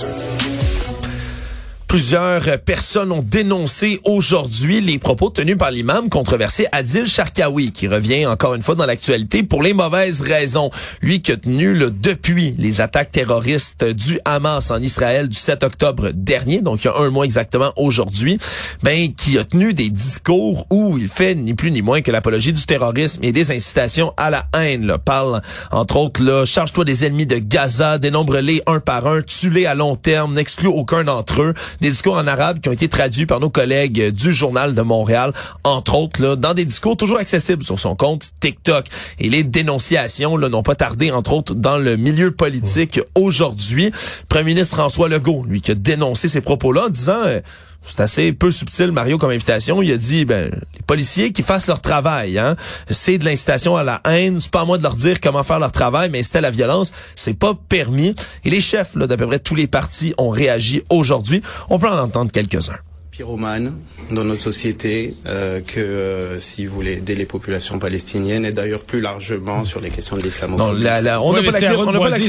Plusieurs 1.96 2.60
personnes 2.60 3.14
ont 3.14 3.24
dénoncé 3.26 4.02
aujourd'hui 4.04 4.82
les 4.82 5.00
propos 5.00 5.30
tenus 5.30 5.58
par 5.58 5.72
l'imam 5.72 6.10
controversé 6.10 6.68
Adil 6.74 7.08
Sharkawi, 7.08 7.72
qui 7.72 7.88
revient 7.88 8.26
encore 8.26 8.54
une 8.54 8.62
fois 8.62 8.76
dans 8.76 8.86
l'actualité 8.86 9.44
pour 9.44 9.64
les 9.64 9.74
mauvaises 9.74 10.20
raisons. 10.20 10.72
Lui 11.02 11.22
qui 11.22 11.32
a 11.32 11.38
tenu 11.38 11.74
depuis 11.90 12.54
les 12.58 12.82
attaques 12.82 13.14
terroristes 13.14 13.86
du 13.86 14.20
Hamas 14.26 14.72
en 14.72 14.82
Israël 14.82 15.30
du 15.30 15.40
7 15.40 15.64
octobre 15.64 16.10
dernier, 16.14 16.62
donc 16.62 16.84
il 16.84 16.88
y 16.88 16.90
a 16.90 16.98
un 16.98 17.10
mois 17.12 17.24
exactement 17.24 17.72
aujourd'hui, 17.78 18.40
ben 18.84 19.14
qui 19.14 19.38
a 19.38 19.46
tenu 19.46 19.74
des 19.74 19.90
discours 19.90 20.68
où 20.70 20.98
il 20.98 21.08
fait 21.08 21.34
ni 21.34 21.54
plus 21.54 21.72
ni 21.72 21.82
moins 21.82 22.02
que 22.02 22.12
l'apologie 22.12 22.52
du 22.52 22.66
terrorisme 22.66 23.24
et 23.24 23.32
des 23.32 23.52
incitations 23.52 24.14
à 24.18 24.30
la 24.30 24.48
haine. 24.54 24.86
Là. 24.86 24.98
Parle 24.98 25.42
entre 25.72 25.96
autres 25.96 26.22
là, 26.22 26.44
charge-toi 26.44 26.84
des 26.84 27.06
ennemis 27.06 27.26
de 27.26 27.38
Gaza, 27.38 28.00
dénombre-les 28.00 28.64
un 28.68 28.82
par 28.82 29.08
un, 29.08 29.22
tue-les 29.22 29.66
à 29.66 29.76
long 29.76 29.96
terme, 29.96 30.34
n'exclut 30.34 30.68
aucun 30.68 31.06
d'entre 31.06 31.42
eux 31.42 31.54
des 31.86 31.92
discours 31.92 32.16
en 32.16 32.26
arabe 32.26 32.62
qui 32.62 32.70
ont 32.70 32.72
été 32.72 32.88
traduits 32.88 33.28
par 33.28 33.40
nos 33.40 33.52
collègues 33.52 34.10
du 34.10 34.34
Journal 34.34 34.74
de 34.74 34.82
Montréal, 34.82 35.34
entre 35.64 35.94
autres, 35.94 36.20
là, 36.20 36.36
dans 36.36 36.56
des 36.56 36.66
discours 36.66 36.98
toujours 36.98 37.20
accessibles 37.20 37.64
sur 37.64 37.80
son 37.80 37.96
compte 37.96 38.32
TikTok. 38.40 38.88
Et 39.20 39.30
les 39.30 39.44
dénonciations 39.44 40.36
n'ont 40.40 40.64
pas 40.64 40.74
tardé, 40.74 41.12
entre 41.12 41.34
autres, 41.34 41.54
dans 41.54 41.78
le 41.78 41.96
milieu 41.96 42.32
politique 42.32 43.00
aujourd'hui. 43.14 43.92
Premier 44.30 44.56
ministre 44.56 44.78
François 44.78 45.10
Legault, 45.10 45.46
lui, 45.48 45.62
qui 45.62 45.72
a 45.72 45.76
dénoncé 45.76 46.28
ces 46.28 46.42
propos-là 46.42 46.86
en 46.86 46.90
disant... 46.90 47.22
Euh, 47.24 47.40
c'est 47.86 48.02
assez 48.02 48.34
peu 48.34 48.52
subtil, 48.52 48.92
Mario, 48.92 49.18
comme 49.18 49.32
invitation. 49.32 49.82
Il 49.82 49.92
a 49.92 49.98
dit, 49.98 50.26
ben, 50.26 50.50
les 50.74 50.82
policiers 50.86 51.32
qui 51.32 51.44
fassent 51.44 51.68
leur 51.68 51.82
travail, 51.82 52.38
hein. 52.38 52.56
C'est 52.90 53.18
de 53.18 53.26
l'incitation 53.26 53.76
à 53.76 53.84
la 53.84 54.02
haine. 54.06 54.40
C'est 54.42 54.52
pas 54.52 54.62
à 54.62 54.66
moi 54.66 54.78
de 54.78 54.84
leur 54.84 54.96
dire 54.96 55.22
comment 55.22 55.44
faire 55.44 55.60
leur 55.60 55.72
travail, 55.72 56.10
mais 56.10 56.24
c'était 56.24 56.42
la 56.42 56.52
violence. 56.52 56.94
C'est 57.16 57.38
pas 57.38 57.54
permis. 57.70 58.16
Et 58.44 58.50
les 58.50 58.62
chefs, 58.62 58.96
là, 58.96 59.08
d'à 59.08 59.18
peu 59.18 59.28
près 59.28 59.40
tous 59.40 59.56
les 59.56 59.68
partis 59.68 60.14
ont 60.18 60.30
réagi 60.30 60.84
aujourd'hui. 60.90 61.42
On 61.70 61.80
peut 61.80 61.90
en 61.90 62.00
entendre 62.00 62.32
quelques-uns 62.32 62.78
pyromane 63.16 63.72
dans 64.12 64.26
notre 64.26 64.42
société 64.42 65.16
euh, 65.26 65.62
que, 65.62 65.80
euh, 65.80 66.40
si 66.42 66.66
vous 66.66 66.76
voulez, 66.76 66.94
aider 66.94 67.16
les 67.16 67.26
populations 67.26 67.80
palestiniennes 67.80 68.46
et 68.46 68.52
d'ailleurs 68.52 68.84
plus 68.84 69.00
largement 69.00 69.64
sur 69.64 69.80
les 69.80 69.90
questions 69.90 70.18
de 70.18 70.24
l'islamophobie. 70.24 70.84
Non, 70.84 70.90
on 71.22 71.34
n'a 71.34 71.42
pas, 71.42 71.60
la 71.60 71.70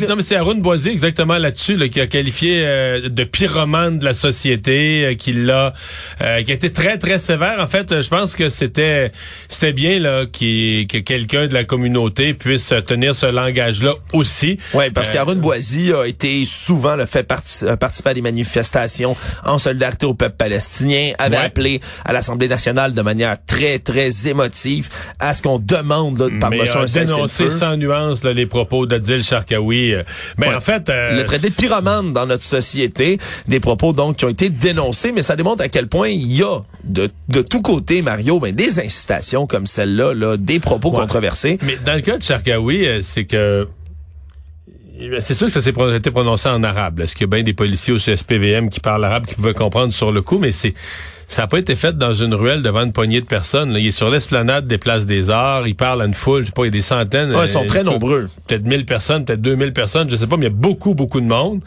Non, 0.09 0.17
mais 0.17 0.23
c'est 0.23 0.37
Aaron 0.37 0.55
Boisy 0.57 0.89
exactement 0.89 1.39
là-dessus 1.39 1.77
là, 1.77 1.89
qui 1.89 2.01
a 2.01 2.07
qualifié 2.07 2.63
euh, 2.65 3.09
de 3.09 3.25
pyromane 3.25 3.99
de 3.99 4.05
la 4.05 4.15
société, 4.15 5.05
euh, 5.05 5.15
qui 5.15 5.33
l'a, 5.33 5.75
euh, 6.23 6.43
qui 6.45 6.53
a 6.53 6.55
été 6.55 6.73
très 6.73 6.99
très 6.99 7.19
sévère. 7.19 7.57
En 7.59 7.67
fait, 7.67 8.03
je 8.03 8.09
pense 8.09 8.37
que 8.37 8.49
c'était 8.49 9.11
c'était 9.49 9.73
bien 9.73 9.99
là 9.99 10.25
qui 10.31 10.87
que 10.89 10.99
quelqu'un 10.99 11.49
de 11.49 11.55
la 11.55 11.65
communauté 11.65 12.33
puisse 12.33 12.73
tenir 12.87 13.17
ce 13.17 13.27
langage-là 13.27 13.95
aussi. 14.13 14.59
Oui, 14.73 14.91
parce 14.91 15.11
qu'Aaron 15.11 15.35
Boisy 15.35 15.93
a 15.93 16.07
été 16.07 16.45
souvent 16.45 16.95
le 16.95 17.07
fait 17.07 17.25
participer 17.25 18.11
à 18.11 18.15
des 18.15 18.23
manifestations 18.23 19.17
en 19.45 19.59
solidarité 19.59 20.07
au 20.07 20.15
peuple 20.15 20.37
palestinien 20.39 20.76
avait 21.19 21.37
appelé 21.37 21.81
à 22.05 22.13
l'Assemblée 22.13 22.49
nationale 22.49 22.95
de 22.95 23.03
manière 23.03 23.37
très, 23.47 23.79
très 23.79 24.29
émotive 24.29 24.89
à 25.19 25.33
ce 25.33 25.43
qu'on 25.43 25.59
demande 25.59 26.19
là, 26.19 26.29
par 26.41 26.51
motion 26.51 26.81
un 26.81 26.85
dénoncé 26.85 27.51
sans 27.51 27.77
nuance 27.77 28.23
là, 28.25 28.33
les 28.33 28.47
propos 28.47 28.87
d'Adil 28.87 29.23
Sharkawi. 29.23 29.95
Euh, 29.95 30.03
mais 30.37 30.55
en 30.55 30.61
fait... 30.61 30.89
Euh, 30.89 31.17
le 31.17 31.25
traité 31.25 31.51
de 31.51 31.55
pyromane 31.55 32.13
dans 32.13 32.27
notre 32.27 32.45
société, 32.45 33.19
des 33.47 33.61
propos 33.61 33.93
donc 33.93 34.17
qui 34.17 34.25
ont 34.25 34.29
été 34.29 34.49
dénoncés, 34.49 35.13
mais 35.13 35.23
ça 35.23 35.37
démontre 35.37 35.63
à 35.63 35.69
quel 35.69 35.89
point 35.89 36.09
il 36.09 36.35
y 36.35 36.43
a 36.43 36.61
de, 36.85 37.11
de 37.29 37.43
tous 37.43 37.63
côtés, 37.63 38.03
Mario, 38.03 38.39
ben, 38.41 38.55
des 38.55 38.81
incitations 38.81 39.47
comme 39.47 39.67
celle-là, 39.67 40.15
là, 40.15 40.37
des 40.37 40.61
propos 40.61 40.91
controversés. 40.91 41.59
Mais 41.63 41.77
dans 41.85 41.95
le 41.95 42.01
cas 42.01 42.19
de 42.19 42.23
Sharkawi, 42.23 42.87
euh, 42.87 43.01
c'est 43.03 43.25
que 43.25 43.69
c'est 45.21 45.35
sûr 45.35 45.47
que 45.49 45.53
ça 45.53 45.61
s'est 45.61 45.75
été 45.95 46.11
prononcé 46.11 46.49
en 46.49 46.63
arabe. 46.63 47.01
Est-ce 47.01 47.15
qu'il 47.15 47.23
y 47.23 47.25
a 47.25 47.35
bien 47.35 47.43
des 47.43 47.53
policiers 47.53 47.93
au 47.93 47.99
CSPVM 47.99 48.71
qui 48.71 48.81
parlent 48.81 49.05
arabe 49.05 49.27
qui 49.27 49.35
pouvaient 49.35 49.55
comprendre 49.55 49.93
sur 49.93 50.11
le 50.13 50.23
coup, 50.23 50.39
mais 50.39 50.53
c'est 50.53 50.75
ça 51.29 51.43
n'a 51.43 51.49
pas 51.49 51.59
été 51.59 51.75
fait 51.75 51.97
dans 51.99 52.15
une 52.15 52.35
ruelle 52.35 52.63
devant 52.63 52.83
une 52.83 52.93
poignée 52.93 53.21
de 53.21 53.27
personnes. 53.27 53.75
Il 53.77 53.87
est 53.87 53.91
sur 53.91 54.11
l'esplanade 54.11 54.69
des 54.69 54.79
places 54.79 55.07
des 55.07 55.31
arts. 55.31 55.67
Il 55.67 55.75
parle 55.75 56.03
à 56.03 56.07
une 56.07 56.15
foule, 56.15 56.43
je 56.43 56.47
sais 56.47 56.53
pas, 56.53 56.63
il 56.63 56.67
y 56.67 56.69
a 56.69 56.71
des 56.71 56.83
centaines. 56.83 57.35
ils 57.41 57.49
sont 57.49 57.65
euh, 57.65 57.67
très 57.67 57.83
nombreux. 57.83 58.29
Peut-être 58.47 58.65
1000 58.65 58.87
personnes, 58.87 59.25
peut-être 59.25 59.41
2000 59.41 59.73
personnes, 59.73 60.09
je 60.09 60.17
sais 60.17 60.29
pas, 60.29 60.37
mais 60.37 60.47
il 60.47 60.51
y 60.51 60.53
a 60.53 60.57
beaucoup, 60.57 60.95
beaucoup 60.95 61.21
de 61.21 61.27
monde. 61.27 61.63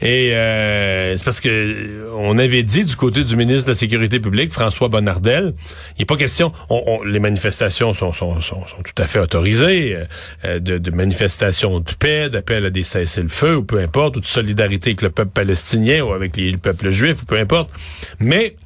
Et 0.00 0.34
euh, 0.34 1.16
c'est 1.18 1.24
parce 1.24 1.40
que 1.40 2.08
on 2.16 2.38
avait 2.38 2.62
dit 2.62 2.84
du 2.84 2.96
côté 2.96 3.24
du 3.24 3.36
ministre 3.36 3.66
de 3.66 3.72
la 3.72 3.74
Sécurité 3.74 4.20
publique, 4.20 4.52
François 4.52 4.88
Bonnardel, 4.88 5.52
il 5.96 6.00
n'est 6.00 6.06
pas 6.06 6.16
question. 6.16 6.52
les 7.04 7.20
manifestations 7.20 7.92
sont, 7.92 8.12
sont, 8.14 8.40
sont, 8.40 8.56
tout 8.84 9.02
à 9.02 9.06
fait 9.06 9.18
autorisées, 9.18 9.98
euh, 10.44 10.58
de, 10.60 10.78
de, 10.78 10.90
manifestations 10.90 11.80
de 11.80 11.90
paix, 11.98 12.30
d'appel 12.30 12.64
à 12.64 12.70
des 12.70 12.82
cessez-le-feu, 12.82 13.56
ou 13.56 13.62
peu 13.64 13.78
importe, 13.80 14.16
ou 14.16 14.20
de 14.20 14.26
solidarité 14.26 14.90
avec 14.90 15.02
le 15.02 15.10
peuple 15.10 15.30
palestinien 15.32 16.02
ou 16.02 16.12
avec 16.12 16.36
les, 16.36 16.50
le 16.50 16.58
peuple 16.58 16.90
juif, 16.90 17.22
ou 17.22 17.26
peu 17.26 17.38
importe. 17.38 17.70
Mais 18.18 18.56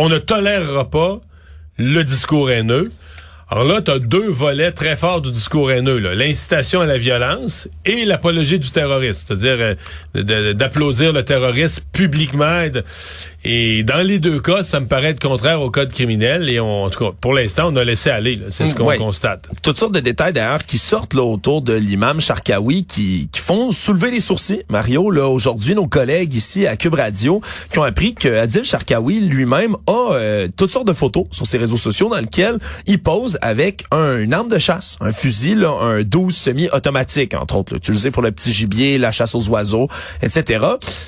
on 0.00 0.08
ne 0.08 0.16
tolérera 0.16 0.88
pas 0.88 1.20
le 1.76 2.02
discours 2.04 2.50
haineux. 2.50 2.90
Alors 3.50 3.64
là, 3.64 3.82
tu 3.82 3.90
as 3.90 3.98
deux 3.98 4.30
volets 4.30 4.72
très 4.72 4.96
forts 4.96 5.20
du 5.20 5.30
discours 5.30 5.70
haineux, 5.70 5.98
l'incitation 5.98 6.80
à 6.80 6.86
la 6.86 6.96
violence 6.96 7.68
et 7.84 8.06
l'apologie 8.06 8.58
du 8.58 8.70
terrorisme, 8.70 9.24
c'est-à-dire 9.26 9.76
euh, 10.14 10.54
d'applaudir 10.54 11.12
le 11.12 11.22
terrorisme 11.22 11.82
publiquement. 11.92 12.64
Dans 13.44 14.06
les 14.06 14.18
deux 14.18 14.40
cas, 14.40 14.62
ça 14.62 14.80
me 14.80 14.86
paraît 14.86 15.08
être 15.08 15.20
contraire 15.20 15.60
au 15.60 15.70
code 15.70 15.92
criminel. 15.92 16.48
Et 16.48 16.60
on, 16.60 16.84
en 16.84 16.90
tout 16.90 17.04
cas, 17.04 17.10
pour 17.20 17.32
l'instant, 17.32 17.70
on 17.72 17.76
a 17.76 17.84
laissé 17.84 18.10
aller. 18.10 18.38
C'est 18.50 18.66
ce 18.66 18.74
qu'on 18.74 18.94
constate. 18.96 19.48
Toutes 19.62 19.78
sortes 19.78 19.94
de 19.94 20.00
détails 20.00 20.32
d'ailleurs 20.32 20.64
qui 20.64 20.78
sortent 20.78 21.14
là 21.14 21.22
autour 21.22 21.62
de 21.62 21.72
l'imam 21.72 22.20
Sharkawi 22.20 22.84
qui, 22.84 23.28
qui 23.32 23.40
font 23.40 23.70
soulever 23.70 24.10
les 24.10 24.20
sourcils. 24.20 24.62
Mario, 24.68 25.10
là 25.10 25.28
aujourd'hui, 25.28 25.74
nos 25.74 25.86
collègues 25.86 26.34
ici 26.34 26.66
à 26.66 26.76
Cube 26.76 26.94
Radio 26.94 27.40
qui 27.70 27.78
ont 27.78 27.82
appris 27.82 28.14
que 28.14 28.28
Adil 28.28 28.64
Sharkawi 28.64 29.20
lui-même 29.20 29.76
a 29.86 30.12
euh, 30.12 30.48
toutes 30.56 30.70
sortes 30.70 30.88
de 30.88 30.92
photos 30.92 31.26
sur 31.30 31.46
ses 31.46 31.58
réseaux 31.58 31.76
sociaux 31.76 32.08
dans 32.08 32.20
lesquelles 32.20 32.58
il 32.86 33.02
pose 33.02 33.38
avec 33.40 33.84
un, 33.90 34.18
une 34.18 34.34
arme 34.34 34.48
de 34.48 34.58
chasse, 34.58 34.96
un 35.00 35.12
fusil, 35.12 35.54
là, 35.54 35.70
un 35.80 36.02
12 36.02 36.34
semi-automatique 36.34 37.34
entre 37.34 37.56
autres, 37.56 37.72
là, 37.72 37.78
utilisé 37.78 38.10
pour 38.10 38.22
le 38.22 38.32
petit 38.32 38.52
gibier, 38.52 38.98
la 38.98 39.12
chasse 39.12 39.34
aux 39.34 39.48
oiseaux, 39.48 39.88
etc. 40.22 40.64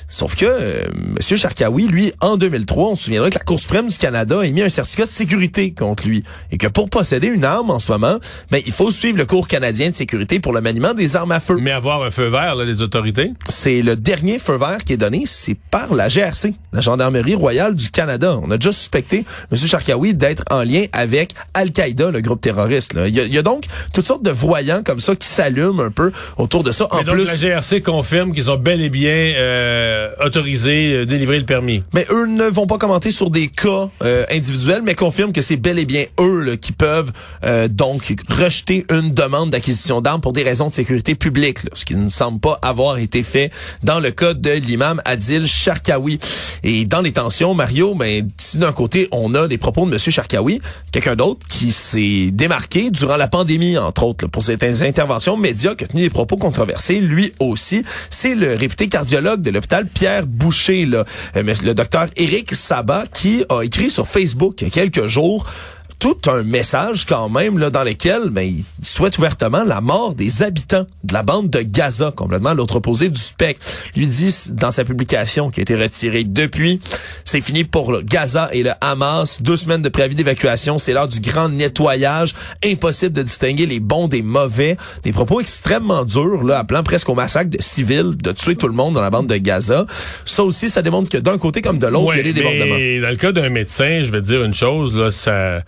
Sauf 0.08 0.34
que 0.34 0.46
euh, 0.46 0.84
Monsieur 0.94 1.36
Sharkawi, 1.36 1.86
lui, 1.86 2.12
en 2.22 2.36
2003, 2.36 2.90
on 2.90 2.94
se 2.94 3.04
souviendra 3.04 3.30
que 3.30 3.34
la 3.34 3.44
Cour 3.44 3.58
suprême 3.58 3.88
du 3.88 3.98
Canada 3.98 4.40
a 4.40 4.46
émis 4.46 4.62
un 4.62 4.68
certificat 4.68 5.06
de 5.06 5.10
sécurité 5.10 5.72
contre 5.72 6.06
lui 6.06 6.22
et 6.52 6.56
que 6.56 6.68
pour 6.68 6.88
posséder 6.88 7.26
une 7.26 7.44
arme 7.44 7.70
en 7.70 7.80
ce 7.80 7.90
moment, 7.90 8.18
ben 8.50 8.62
il 8.64 8.72
faut 8.72 8.92
suivre 8.92 9.18
le 9.18 9.26
cours 9.26 9.48
canadien 9.48 9.90
de 9.90 9.96
sécurité 9.96 10.38
pour 10.38 10.52
le 10.52 10.60
maniement 10.60 10.94
des 10.94 11.16
armes 11.16 11.32
à 11.32 11.40
feu. 11.40 11.56
Mais 11.60 11.72
avoir 11.72 12.02
un 12.04 12.12
feu 12.12 12.28
vert 12.28 12.54
là, 12.54 12.64
des 12.64 12.80
autorités? 12.80 13.32
C'est 13.48 13.82
le 13.82 13.96
dernier 13.96 14.38
feu 14.38 14.56
vert 14.56 14.78
qui 14.86 14.92
est 14.92 14.98
donné, 14.98 15.24
c'est 15.26 15.56
par 15.70 15.94
la 15.94 16.06
GRC, 16.06 16.54
la 16.72 16.80
Gendarmerie 16.80 17.34
royale 17.34 17.74
du 17.74 17.90
Canada. 17.90 18.38
On 18.40 18.52
a 18.52 18.56
déjà 18.56 18.72
suspecté 18.72 19.24
M. 19.50 19.58
Sharkawi 19.58 20.14
d'être 20.14 20.44
en 20.48 20.62
lien 20.62 20.84
avec 20.92 21.32
Al-Qaïda, 21.54 22.12
le 22.12 22.20
groupe 22.20 22.40
terroriste. 22.40 22.94
Il, 23.04 23.14
y 23.14 23.38
a, 23.38 23.42
donc 23.42 23.64
toutes 23.92 24.06
sortes 24.06 24.24
de 24.24 24.30
voyants 24.30 24.84
comme 24.84 25.00
ça 25.00 25.16
qui 25.16 25.26
s'allument 25.26 25.82
un 25.82 25.90
peu 25.90 26.12
autour 26.36 26.62
de 26.62 26.70
ça. 26.70 26.86
en 26.92 27.02
donc 27.02 27.16
plus, 27.16 27.26
la 27.26 27.36
GRC 27.36 27.82
confirme 27.82 28.32
qu'ils 28.32 28.48
ont 28.48 28.58
bel 28.58 28.80
et 28.80 28.90
bien 28.90 29.10
euh, 29.10 30.10
autorisé, 30.24 30.92
euh, 30.92 31.04
délivré 31.04 31.40
le 31.40 31.46
permis. 31.46 31.82
Mais 31.92 32.06
eux 32.12 32.26
ne 32.26 32.44
vont 32.44 32.66
pas 32.66 32.78
commenter 32.78 33.10
sur 33.10 33.30
des 33.30 33.48
cas 33.48 33.88
euh, 34.04 34.24
individuels, 34.30 34.82
mais 34.82 34.94
confirment 34.94 35.32
que 35.32 35.40
c'est 35.40 35.56
bel 35.56 35.78
et 35.78 35.86
bien 35.86 36.04
eux 36.20 36.56
qui 36.60 36.72
peuvent 36.72 37.10
euh, 37.44 37.68
donc 37.68 38.14
rejeter 38.28 38.84
une 38.90 39.12
demande 39.12 39.50
d'acquisition 39.50 40.00
d'armes 40.00 40.20
pour 40.20 40.32
des 40.32 40.42
raisons 40.42 40.68
de 40.68 40.74
sécurité 40.74 41.14
publique, 41.14 41.58
ce 41.72 41.84
qui 41.84 41.96
ne 41.96 42.10
semble 42.10 42.38
pas 42.38 42.58
avoir 42.60 42.98
été 42.98 43.22
fait 43.22 43.50
dans 43.82 43.98
le 43.98 44.10
cas 44.10 44.34
de 44.34 44.50
l'imam 44.50 45.00
Adil 45.04 45.46
Sharkawi. 45.46 46.20
Et 46.62 46.84
dans 46.84 47.00
les 47.00 47.12
tensions, 47.12 47.54
Mario, 47.54 47.94
ben, 47.94 48.28
d'un 48.54 48.72
côté 48.72 49.08
on 49.10 49.34
a 49.34 49.46
les 49.46 49.58
propos 49.58 49.86
de 49.86 49.90
Monsieur 49.90 50.12
Sharkawi, 50.12 50.60
quelqu'un 50.92 51.16
d'autre 51.16 51.46
qui 51.48 51.72
s'est 51.72 52.28
démarqué 52.30 52.90
durant 52.90 53.16
la 53.16 53.28
pandémie, 53.28 53.78
entre 53.78 54.02
autres, 54.02 54.26
pour 54.26 54.42
ses 54.42 54.56
interventions 54.82 55.36
médias, 55.36 55.74
qui 55.74 55.84
a 55.84 55.86
tenu 55.88 56.02
des 56.02 56.10
propos 56.10 56.36
controversés, 56.36 57.00
lui 57.00 57.32
aussi, 57.40 57.84
c'est 58.10 58.34
le 58.34 58.54
réputé 58.54 58.88
cardiologue 58.88 59.40
de 59.40 59.50
l'hôpital 59.50 59.86
Pierre 59.86 60.26
Boucher, 60.26 60.84
là, 60.84 61.04
euh, 61.36 61.42
le 61.62 61.74
docteur 61.74 62.01
Eric 62.16 62.54
Sabat 62.54 63.04
qui 63.12 63.44
a 63.48 63.62
écrit 63.62 63.90
sur 63.90 64.06
Facebook 64.06 64.60
il 64.60 64.64
y 64.64 64.66
a 64.68 64.70
quelques 64.70 65.06
jours 65.06 65.46
tout 66.02 66.28
un 66.28 66.42
message 66.42 67.06
quand 67.06 67.28
même 67.28 67.60
là 67.60 67.70
dans 67.70 67.84
lequel 67.84 68.30
ben, 68.30 68.42
il 68.42 68.64
souhaite 68.84 69.18
ouvertement 69.18 69.62
la 69.62 69.80
mort 69.80 70.16
des 70.16 70.42
habitants 70.42 70.84
de 71.04 71.14
la 71.14 71.22
bande 71.22 71.48
de 71.48 71.60
Gaza, 71.60 72.10
complètement 72.10 72.48
à 72.48 72.54
l'autre 72.54 72.74
opposé 72.74 73.08
du 73.08 73.20
spectre. 73.20 73.64
Lui 73.94 74.08
dit 74.08 74.34
dans 74.50 74.72
sa 74.72 74.84
publication 74.84 75.52
qui 75.52 75.60
a 75.60 75.62
été 75.62 75.76
retirée 75.76 76.24
depuis, 76.24 76.80
c'est 77.24 77.40
fini 77.40 77.62
pour 77.62 77.92
le 77.92 78.02
Gaza 78.02 78.48
et 78.52 78.64
le 78.64 78.72
Hamas. 78.80 79.42
Deux 79.42 79.56
semaines 79.56 79.80
de 79.80 79.88
préavis 79.88 80.16
d'évacuation, 80.16 80.76
c'est 80.76 80.92
l'heure 80.92 81.06
du 81.06 81.20
grand 81.20 81.48
nettoyage. 81.48 82.34
Impossible 82.64 83.12
de 83.12 83.22
distinguer 83.22 83.66
les 83.66 83.78
bons 83.78 84.08
des 84.08 84.22
mauvais. 84.22 84.76
Des 85.04 85.12
propos 85.12 85.40
extrêmement 85.40 86.04
durs, 86.04 86.42
là, 86.42 86.58
appelant 86.58 86.82
presque 86.82 87.08
au 87.10 87.14
massacre 87.14 87.50
de 87.50 87.62
civils, 87.62 88.16
de 88.16 88.32
tuer 88.32 88.56
tout 88.56 88.66
le 88.66 88.74
monde 88.74 88.94
dans 88.94 89.02
la 89.02 89.10
bande 89.10 89.28
de 89.28 89.36
Gaza. 89.36 89.86
Ça 90.24 90.42
aussi, 90.42 90.68
ça 90.68 90.82
démontre 90.82 91.10
que 91.10 91.18
d'un 91.18 91.38
côté 91.38 91.62
comme 91.62 91.78
de 91.78 91.86
l'autre, 91.86 92.14
il 92.14 92.16
y 92.16 92.20
a 92.20 92.24
des 92.24 92.32
débordements. 92.32 92.74
Dans 92.74 93.10
le 93.10 93.16
cas 93.16 93.30
d'un 93.30 93.50
médecin, 93.50 94.02
je 94.02 94.10
vais 94.10 94.20
dire 94.20 94.42
une 94.42 94.54
chose, 94.54 94.96
là, 94.96 95.12
ça 95.12 95.62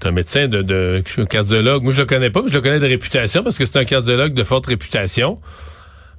c'est 0.00 0.08
un 0.08 0.12
médecin 0.12 0.48
de, 0.48 0.62
de 0.62 1.02
un 1.18 1.26
cardiologue. 1.26 1.82
Moi, 1.82 1.92
je 1.92 2.00
le 2.00 2.06
connais 2.06 2.30
pas, 2.30 2.42
mais 2.42 2.48
je 2.48 2.54
le 2.54 2.60
connais 2.60 2.80
de 2.80 2.86
réputation 2.86 3.42
parce 3.42 3.58
que 3.58 3.66
c'est 3.66 3.78
un 3.78 3.84
cardiologue 3.84 4.32
de 4.32 4.44
forte 4.44 4.66
réputation. 4.66 5.40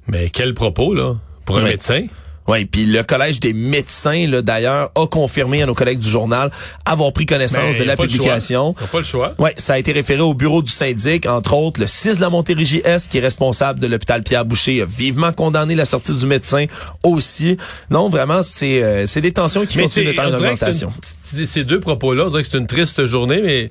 Mais 0.06 0.30
quel 0.30 0.54
propos, 0.54 0.94
là, 0.94 1.16
pour 1.46 1.58
un 1.58 1.62
médecin? 1.62 2.06
Oui, 2.50 2.64
puis 2.64 2.84
le 2.84 3.02
Collège 3.04 3.38
des 3.38 3.52
médecins, 3.52 4.26
là, 4.26 4.42
d'ailleurs, 4.42 4.90
a 4.96 5.06
confirmé 5.06 5.62
à 5.62 5.66
nos 5.66 5.74
collègues 5.74 6.00
du 6.00 6.08
journal 6.08 6.50
avoir 6.84 7.12
pris 7.12 7.24
connaissance 7.24 7.78
de 7.78 7.84
la 7.84 7.96
pas 7.96 8.02
le 8.02 8.08
publication. 8.08 8.74
choix. 8.74 8.86
Ils 8.86 8.90
pas 8.90 8.98
le 8.98 9.04
choix. 9.04 9.34
Oui, 9.38 9.50
ça 9.56 9.74
a 9.74 9.78
été 9.78 9.92
référé 9.92 10.20
au 10.20 10.34
bureau 10.34 10.60
du 10.60 10.72
syndic, 10.72 11.26
entre 11.26 11.54
autres 11.54 11.80
le 11.80 11.86
6 11.86 12.16
de 12.16 12.20
la 12.20 12.30
Montérégie 12.30 12.82
Est, 12.84 13.08
qui 13.08 13.18
est 13.18 13.20
responsable 13.20 13.78
de 13.78 13.86
l'hôpital 13.86 14.22
Pierre 14.22 14.44
Boucher, 14.44 14.82
a 14.82 14.84
vivement 14.84 15.32
condamné 15.32 15.76
la 15.76 15.84
sortie 15.84 16.14
du 16.14 16.26
médecin 16.26 16.66
aussi. 17.04 17.56
Non, 17.90 18.08
vraiment, 18.08 18.42
c'est 18.42 18.82
euh, 18.82 19.06
c'est 19.06 19.20
des 19.20 19.32
tensions 19.32 19.64
qui 19.64 19.78
continuent 19.78 20.06
de 20.06 20.12
que 20.12 20.16
c'est 20.16 20.34
augmentation. 20.34 20.92
Ces 21.22 21.64
deux 21.64 21.80
propos-là, 21.80 22.24
on 22.26 22.30
dirait 22.30 22.42
que 22.42 22.48
c'est 22.50 22.58
une 22.58 22.66
triste 22.66 23.06
journée, 23.06 23.42
mais 23.42 23.70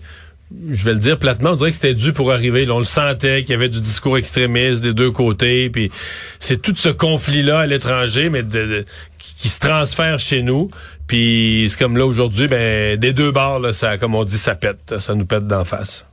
je 0.71 0.83
vais 0.83 0.93
le 0.93 0.99
dire 0.99 1.19
platement, 1.19 1.51
on 1.51 1.55
dirait 1.55 1.69
que 1.69 1.75
c'était 1.75 1.93
dû 1.93 2.11
pour 2.11 2.31
arriver. 2.31 2.69
On 2.69 2.79
le 2.79 2.85
sentait 2.85 3.41
qu'il 3.43 3.51
y 3.51 3.53
avait 3.53 3.69
du 3.69 3.81
discours 3.81 4.17
extrémiste 4.17 4.81
des 4.81 4.93
deux 4.93 5.11
côtés, 5.11 5.69
puis 5.69 5.91
c'est 6.39 6.61
tout 6.61 6.73
ce 6.75 6.89
conflit-là 6.89 7.59
à 7.59 7.65
l'étranger, 7.67 8.29
mais 8.29 8.43
qui, 9.37 9.49
se 9.49 9.59
transfère 9.59 10.19
chez 10.19 10.41
nous. 10.41 10.69
Puis 11.07 11.67
c'est 11.69 11.77
comme 11.77 11.97
là 11.97 12.05
aujourd'hui, 12.05 12.47
ben 12.47 12.97
des 12.97 13.13
deux 13.13 13.31
bords, 13.31 13.73
ça, 13.73 13.97
comme 13.97 14.15
on 14.15 14.23
dit, 14.23 14.37
ça 14.37 14.55
pète, 14.55 14.95
ça 14.99 15.15
nous 15.15 15.25
pète 15.25 15.47
d'en 15.47 15.65
face. 15.65 16.05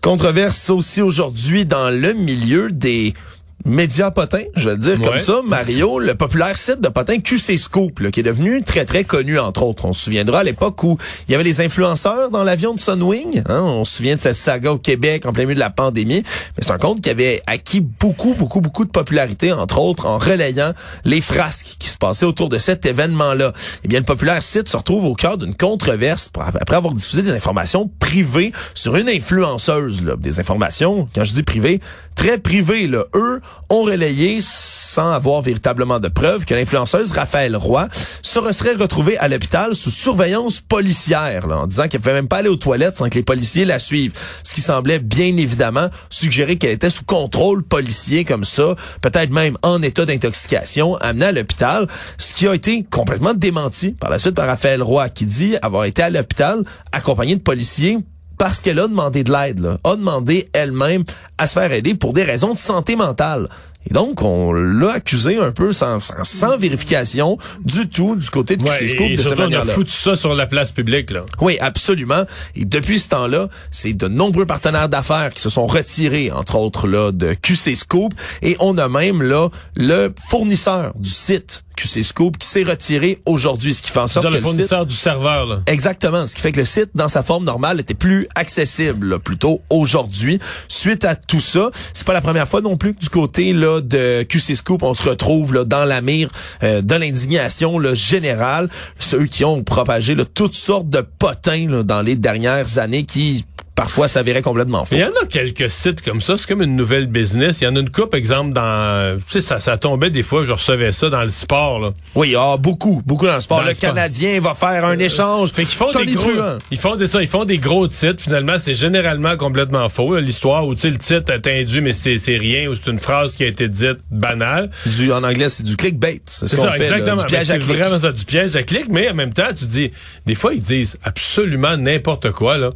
Controverse 0.00 0.68
aussi 0.68 1.00
aujourd'hui 1.00 1.64
dans 1.64 1.90
le 1.90 2.12
milieu 2.12 2.70
des 2.70 3.14
médias 3.64 4.10
potins, 4.10 4.44
je 4.56 4.68
vais 4.68 4.74
le 4.74 4.78
dire 4.78 5.00
comme 5.00 5.18
ça, 5.18 5.40
Mario, 5.44 5.98
le 5.98 6.14
populaire 6.14 6.56
site 6.56 6.80
de 6.80 6.88
potins 6.88 7.18
QC 7.18 7.56
Scoop, 7.56 8.00
là, 8.00 8.10
qui 8.10 8.20
est 8.20 8.24
devenu 8.24 8.62
très 8.62 8.84
très 8.84 9.04
connu 9.04 9.38
entre 9.38 9.62
autres. 9.62 9.84
On 9.86 9.92
se 9.92 10.04
souviendra 10.04 10.40
à 10.40 10.42
l'époque 10.42 10.82
où 10.82 10.98
il 11.28 11.32
y 11.32 11.34
avait 11.34 11.44
des 11.44 11.60
influenceurs 11.60 12.30
dans 12.30 12.44
l'avion 12.44 12.74
de 12.74 12.80
Sunwing. 12.80 13.42
hein, 13.48 13.60
on 13.62 13.84
se 13.84 13.96
souvient 13.96 14.16
de 14.16 14.20
cette 14.20 14.36
saga 14.36 14.72
au 14.72 14.78
Québec 14.78 15.24
en 15.26 15.32
plein 15.32 15.44
milieu 15.44 15.54
de 15.54 15.60
la 15.60 15.70
pandémie. 15.70 16.22
Mais 16.56 16.62
c'est 16.62 16.72
un 16.72 16.78
compte 16.78 17.00
qui 17.00 17.10
avait 17.10 17.42
acquis 17.46 17.80
beaucoup 17.80 18.34
beaucoup 18.34 18.60
beaucoup 18.60 18.84
de 18.84 18.90
popularité, 18.90 19.52
entre 19.52 19.78
autres 19.78 20.06
en 20.06 20.18
relayant 20.18 20.72
les 21.04 21.20
frasques 21.20 21.76
qui 21.78 21.88
se 21.88 21.96
passaient 21.96 22.26
autour 22.26 22.48
de 22.48 22.58
cet 22.58 22.84
événement-là. 22.86 23.52
Eh 23.84 23.88
bien, 23.88 24.00
le 24.00 24.04
populaire 24.04 24.42
site 24.42 24.68
se 24.68 24.76
retrouve 24.76 25.04
au 25.04 25.14
cœur 25.14 25.38
d'une 25.38 25.54
controverse 25.54 26.30
après 26.38 26.76
avoir 26.76 26.92
diffusé 26.94 27.22
des 27.22 27.30
informations 27.30 27.90
privées 27.98 28.52
sur 28.74 28.96
une 28.96 29.08
influenceuse. 29.08 30.04
Là. 30.04 30.16
Des 30.16 30.40
informations, 30.40 31.08
quand 31.14 31.24
je 31.24 31.32
dis 31.32 31.42
privées, 31.42 31.80
très 32.14 32.38
privées. 32.38 32.86
Là. 32.86 33.04
Eux 33.14 33.40
ont 33.70 33.82
relayé, 33.82 34.38
sans 34.40 35.10
avoir 35.10 35.42
véritablement 35.42 36.00
de 36.00 36.08
preuves, 36.08 36.44
que 36.44 36.54
l'influenceuse 36.54 37.12
Raphaël 37.12 37.56
Roy 37.56 37.88
se 38.22 38.52
serait 38.52 38.74
retrouvée 38.74 39.16
à 39.18 39.28
l'hôpital 39.28 39.74
sous 39.74 39.90
surveillance 39.90 40.60
policière, 40.60 41.46
là, 41.46 41.58
en 41.58 41.66
disant 41.66 41.88
qu'elle 41.88 42.00
ne 42.00 42.04
pouvait 42.04 42.14
même 42.14 42.28
pas 42.28 42.38
aller 42.38 42.48
aux 42.48 42.56
toilettes 42.56 42.98
sans 42.98 43.08
que 43.08 43.14
les 43.14 43.22
policiers 43.22 43.64
la 43.64 43.78
suivent. 43.78 44.12
Ce 44.42 44.54
qui 44.54 44.60
semblait 44.60 44.98
bien 44.98 45.36
évidemment 45.36 45.88
suggérer 46.10 46.56
qu'elle 46.56 46.72
était 46.72 46.90
sous 46.90 47.04
contrôle 47.04 47.62
policier 47.62 48.24
comme 48.24 48.44
ça, 48.44 48.76
peut-être 49.00 49.30
même 49.30 49.56
en 49.62 49.82
état 49.82 50.04
d'intoxication, 50.04 50.96
amenée 50.96 51.26
à 51.26 51.32
l'hôpital, 51.32 51.86
ce 52.18 52.34
qui 52.34 52.46
a 52.48 52.54
été 52.54 52.84
complètement 52.90 53.34
démenti 53.34 53.92
par 53.92 54.10
la 54.10 54.18
suite 54.18 54.34
par 54.34 54.46
Raphaël 54.46 54.82
Roy, 54.82 55.08
qui 55.08 55.26
dit 55.26 55.56
avoir 55.62 55.84
été 55.84 56.02
à 56.02 56.10
l'hôpital 56.10 56.64
accompagné 56.92 57.36
de 57.36 57.40
policiers 57.40 57.98
parce 58.38 58.60
qu'elle 58.60 58.78
a 58.78 58.88
demandé 58.88 59.24
de 59.24 59.32
l'aide, 59.32 59.78
a 59.84 59.96
demandé 59.96 60.48
elle-même 60.52 61.04
à 61.38 61.46
se 61.46 61.54
faire 61.54 61.72
aider 61.72 61.94
pour 61.94 62.12
des 62.12 62.22
raisons 62.22 62.52
de 62.52 62.58
santé 62.58 62.96
mentale. 62.96 63.48
Et 63.88 63.92
donc, 63.92 64.22
on 64.22 64.52
l'a 64.52 64.92
accusé 64.92 65.36
un 65.36 65.52
peu 65.52 65.72
sans, 65.72 66.00
sans, 66.00 66.24
sans 66.24 66.56
vérification 66.56 67.38
du 67.64 67.88
tout 67.88 68.16
du 68.16 68.30
côté 68.30 68.56
de 68.56 68.64
Ouais, 68.64 68.82
et 68.82 69.16
de 69.16 69.22
cette 69.22 69.38
on 69.38 69.52
a 69.52 69.64
foutu 69.64 69.90
ça 69.90 70.16
sur 70.16 70.34
la 70.34 70.46
place 70.46 70.72
publique, 70.72 71.10
là. 71.10 71.24
Oui, 71.40 71.58
absolument. 71.60 72.24
Et 72.56 72.64
depuis 72.64 72.98
ce 72.98 73.10
temps-là, 73.10 73.48
c'est 73.70 73.92
de 73.92 74.08
nombreux 74.08 74.46
partenaires 74.46 74.88
d'affaires 74.88 75.30
qui 75.34 75.40
se 75.40 75.50
sont 75.50 75.66
retirés, 75.66 76.30
entre 76.30 76.56
autres 76.56 76.88
là, 76.88 77.12
de 77.12 77.34
QC 77.34 77.74
Scoop. 77.74 78.14
Et 78.40 78.56
on 78.58 78.78
a 78.78 78.88
même 78.88 79.22
là 79.22 79.50
le 79.76 80.14
fournisseur 80.28 80.94
du 80.96 81.10
site 81.10 81.64
QC 81.84 82.02
Scoop 82.02 82.38
qui 82.38 82.46
s'est 82.46 82.62
retiré 82.62 83.20
aujourd'hui, 83.26 83.74
ce 83.74 83.82
qui 83.82 83.90
fait 83.90 84.00
en 84.00 84.06
sorte 84.06 84.26
que 84.26 84.32
le 84.32 84.38
le 84.38 84.44
site 84.44 84.54
fournisseur 84.54 84.86
du 84.86 84.94
serveur, 84.94 85.46
là. 85.46 85.60
Exactement, 85.66 86.26
ce 86.26 86.34
qui 86.34 86.40
fait 86.40 86.52
que 86.52 86.58
le 86.58 86.64
site, 86.64 86.90
dans 86.94 87.08
sa 87.08 87.22
forme 87.22 87.44
normale, 87.44 87.80
était 87.80 87.94
plus 87.94 88.26
accessible, 88.34 89.10
là, 89.10 89.18
plutôt 89.18 89.60
aujourd'hui. 89.70 90.38
Suite 90.68 91.04
à 91.04 91.14
tout 91.14 91.40
ça, 91.40 91.70
c'est 91.92 92.06
pas 92.06 92.12
la 92.12 92.20
première 92.20 92.48
fois 92.48 92.60
non 92.60 92.76
plus 92.76 92.94
que 92.94 93.00
du 93.00 93.08
côté 93.08 93.52
là 93.52 93.80
de 93.80 94.22
QC 94.22 94.54
Scoop, 94.56 94.82
on 94.82 94.94
se 94.94 95.08
retrouve 95.08 95.54
là 95.54 95.64
dans 95.64 95.84
la 95.84 96.00
mire 96.00 96.30
euh, 96.62 96.80
de 96.80 96.94
l'indignation 96.94 97.78
générale. 97.94 98.68
Ceux 98.98 99.26
qui 99.26 99.44
ont 99.44 99.62
propagé 99.62 100.14
là, 100.14 100.24
toutes 100.24 100.56
sortes 100.56 100.88
de 100.88 101.00
potins 101.00 101.68
là, 101.68 101.82
dans 101.82 102.02
les 102.02 102.16
dernières 102.16 102.78
années 102.78 103.04
qui 103.04 103.44
parfois 103.74 104.08
s'avéraient 104.08 104.42
complètement 104.42 104.84
faux. 104.84 104.94
Il 104.94 105.00
y 105.00 105.04
en 105.04 105.08
a 105.08 105.26
quelques 105.28 105.70
sites 105.70 106.00
comme 106.00 106.20
ça, 106.20 106.36
c'est 106.36 106.46
comme 106.46 106.62
une 106.62 106.76
nouvelle 106.76 107.06
business. 107.06 107.60
Il 107.60 107.64
y 107.64 107.66
en 107.66 107.76
a 107.76 107.80
une 107.80 107.90
coupe, 107.90 108.14
exemple, 108.14 108.52
dans... 108.52 109.18
Tu 109.26 109.32
sais, 109.32 109.40
ça, 109.40 109.60
ça 109.60 109.76
tombait 109.76 110.10
des 110.10 110.22
fois, 110.22 110.44
je 110.44 110.52
recevais 110.52 110.92
ça 110.92 111.10
dans 111.10 111.22
le 111.22 111.28
sport, 111.28 111.80
là. 111.80 111.90
Oui, 112.14 112.34
ah, 112.38 112.56
beaucoup, 112.56 113.02
beaucoup 113.04 113.26
dans 113.26 113.34
le 113.34 113.40
sport. 113.40 113.58
Dans 113.58 113.64
le, 113.64 113.70
le 113.70 113.74
sport. 113.74 113.90
Canadien 113.90 114.40
va 114.40 114.54
faire 114.54 114.84
un 114.84 114.98
échange. 114.98 115.52
Fait 115.52 115.64
qu'ils 115.64 115.76
font 115.76 115.90
Tony 115.90 116.06
des 116.06 116.14
gros, 116.14 116.30
ils 116.70 116.78
font 116.78 116.96
des 116.96 117.06
ça, 117.06 117.20
ils 117.20 117.28
font 117.28 117.44
des 117.44 117.58
gros 117.58 117.88
titres. 117.88 118.22
Finalement, 118.22 118.58
c'est 118.58 118.74
généralement 118.74 119.36
complètement 119.36 119.88
faux. 119.88 120.16
L'histoire 120.18 120.66
où 120.66 120.74
tu 120.74 120.82
sais 120.82 120.90
le 120.90 120.98
titre 120.98 121.32
est 121.32 121.46
induit, 121.46 121.80
mais 121.80 121.92
c'est 121.92 122.18
rien, 122.36 122.68
ou 122.68 122.74
c'est 122.76 122.90
une 122.90 123.00
phrase 123.00 123.34
qui 123.34 123.42
a 123.42 123.46
été 123.48 123.68
dite 123.68 123.98
banale. 124.10 124.70
Du, 124.86 125.12
en 125.12 125.24
anglais, 125.24 125.48
c'est 125.48 125.64
du 125.64 125.76
clickbait. 125.76 126.20
C'est 126.26 126.46
ce 126.46 126.56
ça, 126.56 126.70
fait, 126.72 126.78
là, 126.78 126.98
exactement. 126.98 127.16
du 127.16 127.24
piège 127.24 127.50
à 127.50 127.54
c'est 127.54 127.60
clic. 127.60 127.76
vraiment 127.76 127.98
ça, 127.98 128.12
du 128.12 128.24
piège 128.24 128.56
à 128.56 128.62
clic, 128.62 128.86
mais 128.88 129.10
en 129.10 129.14
même 129.14 129.32
temps, 129.32 129.52
tu 129.56 129.64
dis, 129.64 129.90
des 130.26 130.34
fois, 130.34 130.54
ils 130.54 130.60
disent 130.60 130.98
absolument 131.02 131.76
n'importe 131.76 132.30
quoi, 132.30 132.56
là. 132.56 132.70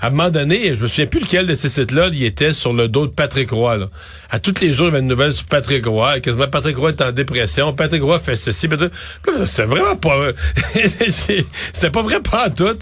À 0.00 0.08
un 0.08 0.10
moment 0.10 0.30
donné, 0.30 0.41
je 0.50 0.82
me 0.82 0.88
souviens 0.88 1.06
plus 1.06 1.20
lequel 1.20 1.46
de 1.46 1.54
ces 1.54 1.68
sites-là, 1.68 2.08
il 2.12 2.24
était 2.24 2.52
sur 2.52 2.72
le 2.72 2.88
dos 2.88 3.06
de 3.06 3.12
Patrick 3.12 3.50
Roy, 3.50 3.76
là. 3.76 3.88
À 4.34 4.38
tous 4.38 4.62
les 4.62 4.72
jours, 4.72 4.86
il 4.86 4.92
y 4.92 4.92
avait 4.94 5.00
une 5.00 5.08
nouvelle 5.08 5.34
sur 5.34 5.44
Patrick 5.44 5.84
Roy. 5.84 6.20
Quasiment, 6.20 6.48
Patrick 6.48 6.74
Roy 6.78 6.88
est 6.88 7.02
en 7.02 7.12
dépression. 7.12 7.74
Patrick 7.74 8.02
Roy 8.02 8.18
fait 8.18 8.34
ceci. 8.34 8.66
C'est 9.44 9.64
vraiment 9.66 9.94
pas, 9.94 10.30
c'était 10.86 11.90
pas 11.90 12.00
vrai 12.00 12.20
pas 12.20 12.48
tout. 12.48 12.74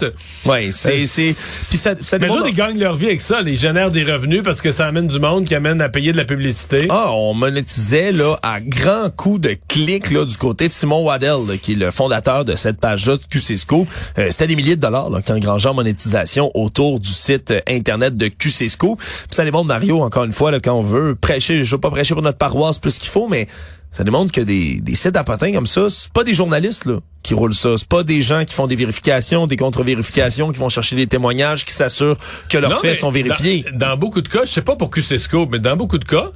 Ouais, 0.45 0.69
c'est, 0.71 1.05
c'est, 1.05 1.35
puis 1.69 1.77
ça, 1.77 1.93
ça 2.01 2.19
Mais 2.19 2.29
autres, 2.29 2.47
ils 2.47 2.55
gagnent 2.55 2.79
leur 2.79 2.95
vie 2.95 3.07
avec 3.07 3.19
ça. 3.19 3.41
Ils 3.45 3.59
génèrent 3.59 3.91
des 3.91 4.05
revenus 4.05 4.43
parce 4.43 4.61
que 4.61 4.71
ça 4.71 4.87
amène 4.87 5.07
du 5.07 5.19
monde 5.19 5.43
qui 5.43 5.53
amène 5.53 5.81
à 5.81 5.89
payer 5.89 6.13
de 6.13 6.17
la 6.17 6.23
publicité. 6.23 6.87
Ah, 6.89 7.09
on 7.11 7.33
monétisait 7.33 8.13
là 8.13 8.39
à 8.43 8.61
grands 8.61 9.09
coups 9.09 9.41
de 9.41 9.57
clics 9.67 10.09
là 10.11 10.23
du 10.23 10.37
côté 10.37 10.69
de 10.69 10.73
Simon 10.73 11.03
Waddell, 11.03 11.45
là, 11.49 11.57
qui 11.61 11.73
est 11.73 11.75
le 11.75 11.91
fondateur 11.91 12.45
de 12.45 12.55
cette 12.55 12.79
page-là 12.79 13.17
de 13.17 13.23
QC 13.29 13.57
Scoop. 13.57 13.89
Euh, 14.17 14.27
C'était 14.29 14.47
des 14.47 14.55
milliers 14.55 14.77
de 14.77 14.81
dollars 14.81 15.09
là, 15.09 15.21
qui 15.21 15.33
engrangeaient 15.33 15.67
en 15.67 15.73
monétisation 15.73 16.49
autour 16.53 17.01
du 17.01 17.11
site 17.11 17.50
euh, 17.51 17.59
internet 17.67 18.17
de 18.17 18.27
QC 18.27 18.69
Scoop. 18.69 18.99
Puis 18.99 19.27
ça 19.31 19.43
démontre 19.43 19.67
Mario 19.67 20.01
encore 20.01 20.23
une 20.23 20.33
fois 20.33 20.51
là, 20.51 20.59
quand 20.59 20.73
on 20.73 20.81
veut 20.81 21.15
prêcher, 21.15 21.63
je 21.63 21.71
veux 21.75 21.79
pas 21.79 21.91
prêcher 21.91 22.13
pour 22.13 22.23
notre 22.23 22.37
paroisse 22.37 22.79
plus 22.79 22.97
qu'il 22.97 23.09
faut, 23.09 23.27
mais 23.27 23.47
ça 23.91 24.03
démontre 24.03 24.31
que 24.31 24.41
des, 24.41 24.79
des 24.79 24.95
sites 24.95 25.17
à 25.17 25.23
potins 25.23 25.51
comme 25.51 25.67
ça, 25.67 25.89
c'est 25.89 26.11
pas 26.11 26.23
des 26.23 26.33
journalistes 26.33 26.85
là 26.85 26.99
qui 27.23 27.33
roulent 27.33 27.53
ça, 27.53 27.75
c'est 27.77 27.87
pas 27.87 28.03
des 28.03 28.21
gens 28.21 28.45
qui 28.45 28.55
font 28.55 28.65
des 28.67 28.75
vérifications, 28.75 29.45
des 29.47 29.57
contre-vérifications, 29.57 30.51
qui 30.51 30.59
vont 30.59 30.69
chercher 30.69 30.95
des 30.95 31.07
témoignages, 31.07 31.65
qui 31.65 31.73
s'assurent 31.73 32.17
que 32.49 32.57
leurs 32.57 32.71
Non, 32.71 32.79
faits 32.79 32.95
sont 32.95 33.11
vérifiés. 33.11 33.65
Dans, 33.73 33.89
dans 33.89 33.97
beaucoup 33.97 34.21
de 34.21 34.27
cas, 34.27 34.41
je 34.45 34.51
sais 34.51 34.61
pas 34.61 34.75
pour 34.75 34.89
QC 34.89 35.19
Scoop, 35.19 35.49
mais 35.51 35.59
dans 35.59 35.75
beaucoup 35.75 35.99
de 35.99 36.05
cas, 36.05 36.31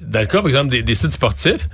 dans 0.00 0.20
le 0.20 0.26
cas, 0.26 0.38
par 0.38 0.46
exemple, 0.46 0.70
des, 0.70 0.82
des 0.82 0.94
sites 0.94 1.12
sportifs, 1.12 1.68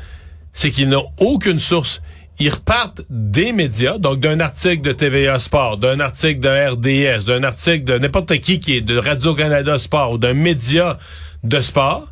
c'est 0.52 0.70
qu'ils 0.70 0.88
n'ont 0.88 1.06
aucune 1.18 1.58
source. 1.58 2.00
Ils 2.40 2.50
repartent 2.50 3.02
des 3.08 3.52
médias, 3.52 3.98
donc 3.98 4.18
d'un 4.18 4.40
article 4.40 4.82
de 4.82 4.92
TVA 4.92 5.38
Sport, 5.38 5.78
d'un 5.78 6.00
article 6.00 6.40
de 6.40 6.48
RDS, 6.48 7.26
d'un 7.26 7.44
article 7.44 7.84
de 7.84 7.98
n'importe 7.98 8.38
qui 8.40 8.58
qui 8.58 8.76
est 8.76 8.80
de 8.80 8.96
Radio-Canada 8.96 9.78
Sport 9.78 10.12
ou 10.12 10.18
d'un 10.18 10.34
média 10.34 10.98
de 11.44 11.60
sport. 11.60 12.08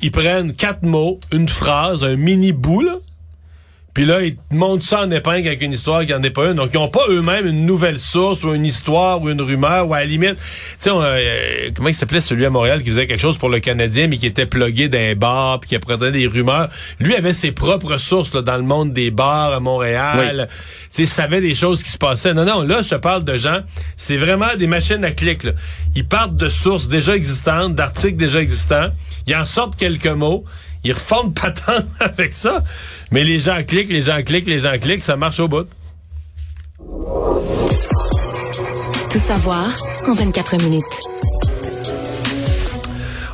Ils 0.00 0.12
prennent 0.12 0.54
quatre 0.54 0.82
mots, 0.82 1.18
une 1.30 1.48
phrase, 1.48 2.02
un 2.04 2.16
mini 2.16 2.52
bout, 2.52 3.02
puis 3.92 4.04
là, 4.04 4.22
ils 4.22 4.36
te 4.36 4.54
montrent 4.54 4.84
ça 4.84 5.02
en 5.02 5.10
épingle 5.10 5.48
avec 5.48 5.62
une 5.62 5.72
histoire 5.72 6.06
qui 6.06 6.14
en 6.14 6.22
est 6.22 6.30
pas 6.30 6.46
une. 6.46 6.54
Donc, 6.54 6.70
ils 6.72 6.76
n'ont 6.76 6.88
pas 6.88 7.04
eux-mêmes 7.08 7.46
une 7.46 7.66
nouvelle 7.66 7.98
source 7.98 8.44
ou 8.44 8.54
une 8.54 8.64
histoire 8.64 9.20
ou 9.20 9.30
une 9.30 9.42
rumeur 9.42 9.88
ou 9.88 9.94
à 9.94 10.00
la 10.00 10.04
limite. 10.04 10.36
Tu 10.36 10.40
sais, 10.78 10.90
euh, 10.92 11.70
comment 11.74 11.88
il 11.88 11.94
s'appelait 11.94 12.20
celui 12.20 12.44
à 12.44 12.50
Montréal 12.50 12.82
qui 12.82 12.90
faisait 12.90 13.08
quelque 13.08 13.20
chose 13.20 13.36
pour 13.36 13.48
le 13.48 13.58
Canadien 13.58 14.06
mais 14.06 14.16
qui 14.16 14.26
était 14.26 14.46
plugué 14.46 14.88
d'un 14.88 15.14
bar 15.16 15.58
puis 15.58 15.70
qui 15.70 15.76
apprenait 15.76 16.12
des 16.12 16.28
rumeurs. 16.28 16.68
Lui 17.00 17.16
avait 17.16 17.32
ses 17.32 17.50
propres 17.50 17.98
sources 17.98 18.32
là, 18.32 18.42
dans 18.42 18.56
le 18.56 18.62
monde 18.62 18.92
des 18.92 19.10
bars 19.10 19.52
à 19.52 19.60
Montréal. 19.60 20.48
Tu 20.84 20.88
sais, 20.90 21.06
savait 21.06 21.40
des 21.40 21.54
choses 21.54 21.82
qui 21.82 21.90
se 21.90 21.98
passaient. 21.98 22.32
Non, 22.32 22.44
non, 22.44 22.62
là, 22.62 22.82
je 22.82 22.94
parle 22.94 23.24
de 23.24 23.36
gens, 23.36 23.60
c'est 23.96 24.16
vraiment 24.16 24.54
des 24.56 24.68
machines 24.68 25.04
à 25.04 25.10
clics. 25.10 25.42
là. 25.42 25.52
Ils 25.96 26.06
partent 26.06 26.36
de 26.36 26.48
sources 26.48 26.88
déjà 26.88 27.16
existantes, 27.16 27.74
d'articles 27.74 28.16
déjà 28.16 28.40
existants. 28.40 28.88
Ils 29.26 29.34
en 29.34 29.44
sortent 29.44 29.76
quelques 29.76 30.06
mots. 30.06 30.44
Ils 30.84 30.92
refont 30.92 31.24
de 31.24 31.32
patente 31.34 31.86
avec 32.00 32.34
ça. 32.34 32.62
Mais 33.10 33.24
les 33.24 33.40
gens 33.40 33.62
cliquent, 33.64 33.90
les 33.90 34.02
gens 34.02 34.22
cliquent, 34.22 34.46
les 34.46 34.60
gens 34.60 34.78
cliquent, 34.78 35.02
ça 35.02 35.16
marche 35.16 35.40
au 35.40 35.48
bout. 35.48 35.66
Tout 39.10 39.18
savoir 39.18 39.70
en 40.06 40.12
24 40.12 40.62
minutes. 40.62 41.09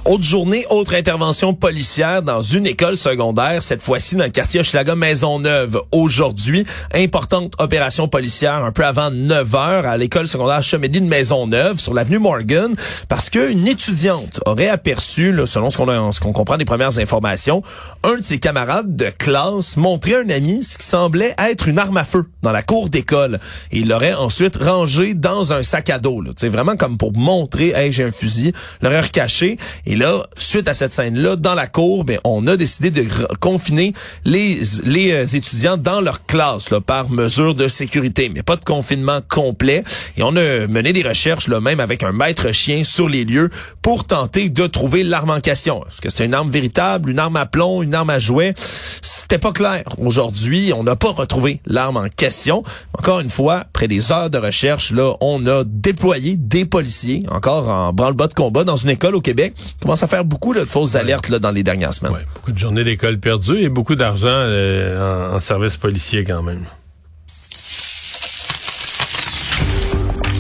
Autre 0.07 0.23
journée, 0.23 0.65
autre 0.71 0.95
intervention 0.95 1.53
policière 1.53 2.23
dans 2.23 2.41
une 2.41 2.65
école 2.65 2.97
secondaire, 2.97 3.61
cette 3.61 3.83
fois-ci 3.83 4.15
dans 4.15 4.23
le 4.23 4.31
quartier 4.31 4.61
Hochelaga 4.61 4.95
Maisonneuve. 4.95 5.83
Aujourd'hui, 5.91 6.65
importante 6.95 7.55
opération 7.59 8.07
policière 8.07 8.65
un 8.65 8.71
peu 8.71 8.85
avant 8.87 9.11
9 9.11 9.55
heures 9.57 9.85
à 9.85 9.97
l'école 9.97 10.29
secondaire 10.29 10.63
Chemédie 10.63 11.01
de 11.01 11.09
Maisonneuve 11.09 11.81
sur 11.81 11.93
l'avenue 11.93 12.21
Morgan 12.21 12.77
parce 13.09 13.31
qu'une 13.31 13.67
étudiante 13.67 14.39
aurait 14.47 14.69
aperçu, 14.69 15.33
là, 15.33 15.45
selon 15.45 15.71
ce 15.71 15.77
qu'on 15.77 15.87
qu'on 15.87 16.33
comprend 16.33 16.57
des 16.57 16.65
premières 16.65 17.01
informations, 17.01 17.65
un 18.05 18.15
de 18.15 18.23
ses 18.23 18.39
camarades 18.39 18.95
de 18.95 19.11
classe 19.19 19.77
montrer 19.77 20.15
à 20.15 20.19
un 20.21 20.31
ami 20.31 20.63
ce 20.63 20.79
qui 20.79 20.87
semblait 20.87 21.35
être 21.37 21.67
une 21.67 21.81
arme 21.81 21.97
à 21.97 22.05
feu 22.05 22.27
dans 22.43 22.53
la 22.53 22.63
cour 22.63 22.91
d'école 22.91 23.41
et 23.73 23.79
il 23.79 23.89
l'aurait 23.89 24.15
ensuite 24.15 24.57
rangé 24.57 25.15
dans 25.15 25.53
un 25.53 25.65
sac 25.65 25.91
à 25.91 25.99
dos. 25.99 26.23
C'est 26.37 26.49
vraiment 26.49 26.77
comme 26.77 26.97
pour 26.97 27.13
montrer, 27.13 27.73
hey, 27.75 27.91
j'ai 27.91 28.05
un 28.05 28.13
fusil, 28.13 28.53
l'aurait 28.83 29.01
recaché 29.01 29.59
et 29.85 29.96
là, 29.97 30.27
suite 30.37 30.69
à 30.69 30.75
cette 30.75 30.93
scène-là, 30.93 31.37
dans 31.37 31.55
la 31.55 31.67
cour, 31.67 32.05
ben, 32.05 32.19
on 32.25 32.47
a 32.47 32.57
décidé 32.57 32.91
de 32.91 33.05
confiner 33.41 33.93
les, 34.25 34.61
les 34.85 35.13
euh, 35.13 35.27
étudiants 35.27 35.77
dans 35.77 36.01
leur 36.01 36.25
classe 36.27 36.71
là, 36.71 36.81
par 36.81 37.11
mesure 37.11 37.55
de 37.55 37.69
sécurité, 37.69 38.31
mais 38.33 38.43
pas 38.43 38.57
de 38.57 38.65
confinement 38.65 39.21
complet. 39.29 39.85
Et 40.17 40.23
on 40.23 40.37
a 40.37 40.67
mené 40.67 40.93
des 40.93 41.03
recherches, 41.03 41.49
là, 41.49 41.61
même 41.61 41.81
avec 41.81 42.03
un 42.03 42.13
maître 42.13 42.53
chien 42.53 42.85
sur 42.85 43.09
les 43.09 43.25
lieux, 43.25 43.51
pour 43.83 44.05
tenter 44.05 44.49
de 44.49 44.67
trouver 44.67 45.03
l'arme 45.03 45.31
en 45.31 45.41
question. 45.41 45.85
Est-ce 45.89 46.01
que 46.01 46.09
c'est 46.09 46.25
une 46.25 46.35
arme 46.35 46.51
véritable, 46.51 47.11
une 47.11 47.19
arme 47.19 47.37
à 47.37 47.47
plomb, 47.47 47.83
une 47.83 47.95
arme 47.95 48.11
à 48.11 48.19
jouet? 48.19 48.55
C'était 48.57 49.39
pas 49.39 49.53
clair. 49.53 49.85
Aujourd'hui, 49.99 50.73
on 50.75 50.85
n'a 50.85 50.97
pas 50.97 51.11
retrouvé 51.11 51.61
l'arme 51.67 51.97
en 51.97 52.09
question. 52.09 52.63
Encore 52.99 53.21
une 53.21 53.31
fois, 53.31 53.57
après 53.57 53.89
des 53.89 54.13
heures 54.13 54.31
de 54.31 54.39
recherche, 54.39 54.93
là, 54.93 55.15
on 55.21 55.45
a 55.47 55.65
déployé 55.65 56.37
des 56.37 56.65
policiers, 56.65 57.23
encore 57.31 57.69
en 57.69 57.93
branle-bas 57.93 58.29
de 58.29 58.35
combat, 58.35 58.65
dans 58.65 58.77
une 58.77 58.91
école 58.91 59.15
au 59.15 59.21
Québec 59.21 59.55
commence 59.87 60.03
à 60.03 60.09
faire 60.09 60.25
beaucoup 60.25 60.53
de 60.53 60.65
fausses 60.65 60.97
alertes 60.97 61.29
là, 61.29 61.39
dans 61.39 61.53
les 61.53 61.63
dernières 61.63 61.95
semaines. 61.95 62.13
Ouais, 62.13 62.27
beaucoup 62.35 62.51
de 62.51 62.59
journées 62.59 62.83
d'école 62.83 63.19
perdues 63.21 63.63
et 63.63 63.69
beaucoup 63.69 63.95
d'argent 63.95 64.27
euh, 64.29 65.31
en, 65.33 65.37
en 65.37 65.41
service 65.41 65.77
policier 65.77 66.25
quand 66.25 66.43
même. 66.43 66.67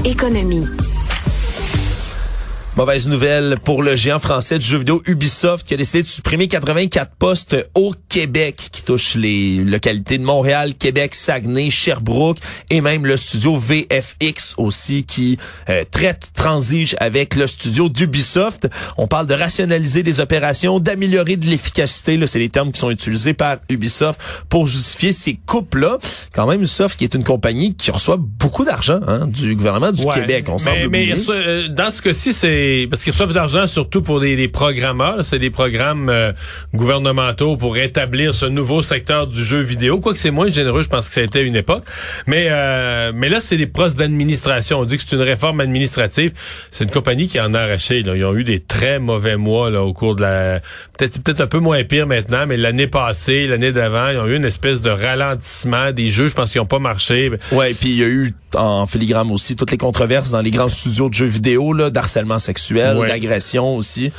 Économie. 0.04 0.66
Mauvaise 2.76 3.08
nouvelle 3.08 3.56
pour 3.64 3.82
le 3.82 3.96
géant 3.96 4.18
français 4.18 4.58
du 4.58 4.66
jeu 4.66 4.76
vidéo 4.76 5.02
Ubisoft 5.06 5.66
qui 5.66 5.72
a 5.72 5.78
décidé 5.78 6.02
de 6.02 6.08
supprimer 6.08 6.46
84 6.46 7.12
postes 7.18 7.56
au 7.74 7.94
Québec 8.10 8.68
qui 8.70 8.82
touchent 8.82 9.14
les 9.14 9.64
localités 9.64 10.18
de 10.18 10.22
Montréal, 10.22 10.74
Québec, 10.74 11.14
Saguenay, 11.14 11.70
Sherbrooke 11.70 12.36
et 12.68 12.82
même 12.82 13.06
le 13.06 13.16
studio 13.16 13.56
VFX 13.56 14.56
aussi 14.58 15.04
qui 15.04 15.38
euh, 15.70 15.84
traite, 15.90 16.32
transige 16.34 16.96
avec 17.00 17.34
le 17.34 17.46
studio 17.46 17.88
d'Ubisoft. 17.88 18.68
On 18.98 19.06
parle 19.06 19.26
de 19.26 19.32
rationaliser 19.32 20.02
les 20.02 20.20
opérations, 20.20 20.78
d'améliorer 20.78 21.36
de 21.36 21.46
l'efficacité. 21.46 22.20
C'est 22.26 22.38
les 22.38 22.50
termes 22.50 22.72
qui 22.72 22.80
sont 22.80 22.90
utilisés 22.90 23.32
par 23.32 23.56
Ubisoft 23.70 24.20
pour 24.50 24.66
justifier 24.66 25.12
ces 25.12 25.38
coupes-là. 25.46 25.96
Quand 26.34 26.46
même, 26.46 26.58
Ubisoft 26.58 26.98
qui 26.98 27.04
est 27.04 27.14
une 27.14 27.24
compagnie 27.24 27.74
qui 27.74 27.90
reçoit 27.90 28.18
beaucoup 28.20 28.66
d'argent 28.66 29.00
hein, 29.06 29.26
du 29.26 29.56
gouvernement 29.56 29.92
du 29.92 30.04
Québec. 30.04 30.44
On 30.48 30.56
mais, 30.66 30.88
mais 30.88 31.14
euh, 31.30 31.68
dans 31.68 31.90
ce 31.90 32.02
cas-ci, 32.02 32.34
c'est 32.34 32.65
parce 32.90 33.02
qu'ils 33.02 33.12
reçoivent 33.12 33.32
d'argent 33.32 33.66
surtout 33.66 34.02
pour 34.02 34.20
des, 34.20 34.36
des 34.36 34.48
programmeurs, 34.48 35.24
c'est 35.24 35.38
des 35.38 35.50
programmes 35.50 36.08
euh, 36.08 36.32
gouvernementaux 36.74 37.56
pour 37.56 37.76
établir 37.76 38.34
ce 38.34 38.46
nouveau 38.46 38.82
secteur 38.82 39.26
du 39.26 39.44
jeu 39.44 39.60
vidéo. 39.60 40.00
Quoique 40.00 40.18
c'est 40.18 40.30
moins 40.30 40.50
généreux, 40.50 40.82
je 40.82 40.88
pense 40.88 41.08
que 41.08 41.14
ça 41.14 41.20
a 41.20 41.24
été 41.24 41.40
une 41.40 41.56
époque. 41.56 41.84
Mais 42.26 42.48
euh, 42.50 43.12
mais 43.14 43.28
là, 43.28 43.40
c'est 43.40 43.56
des 43.56 43.66
postes 43.66 43.96
d'administration. 43.98 44.80
On 44.80 44.84
dit 44.84 44.96
que 44.98 45.04
c'est 45.06 45.16
une 45.16 45.22
réforme 45.22 45.60
administrative. 45.60 46.32
C'est 46.70 46.84
une 46.84 46.90
compagnie 46.90 47.28
qui 47.28 47.40
en 47.40 47.54
a 47.54 47.60
arraché. 47.60 48.02
Là. 48.02 48.16
Ils 48.16 48.24
ont 48.24 48.34
eu 48.34 48.44
des 48.44 48.60
très 48.60 48.98
mauvais 48.98 49.36
mois 49.36 49.70
là, 49.70 49.82
au 49.82 49.92
cours 49.92 50.16
de 50.16 50.22
la 50.22 50.60
peut-être 50.98 51.22
peut-être 51.22 51.40
un 51.40 51.46
peu 51.46 51.58
moins 51.58 51.82
pire 51.84 52.06
maintenant, 52.06 52.46
mais 52.46 52.56
l'année 52.56 52.86
passée, 52.86 53.46
l'année 53.46 53.72
d'avant, 53.72 54.08
ils 54.10 54.18
ont 54.18 54.26
eu 54.26 54.36
une 54.36 54.44
espèce 54.44 54.80
de 54.80 54.90
ralentissement 54.90 55.92
des 55.92 56.10
jeux. 56.10 56.28
Je 56.28 56.34
pense 56.34 56.50
qu'ils 56.50 56.60
n'ont 56.60 56.66
pas 56.66 56.78
marché. 56.78 57.30
Ouais, 57.52 57.74
puis 57.74 57.90
il 57.90 57.98
y 57.98 58.02
a 58.02 58.08
eu 58.08 58.34
en 58.54 58.86
filigrane 58.86 59.30
aussi 59.30 59.56
toutes 59.56 59.70
les 59.70 59.78
controverses 59.78 60.30
dans 60.30 60.40
les 60.40 60.50
grands 60.50 60.68
studios 60.68 61.08
de 61.08 61.14
jeux 61.14 61.26
vidéo 61.26 61.72
là, 61.72 61.90
d'harcèlement 61.90 62.38
sexuel 62.38 62.55
d'agression 63.06 63.76
aussi. 63.76 64.12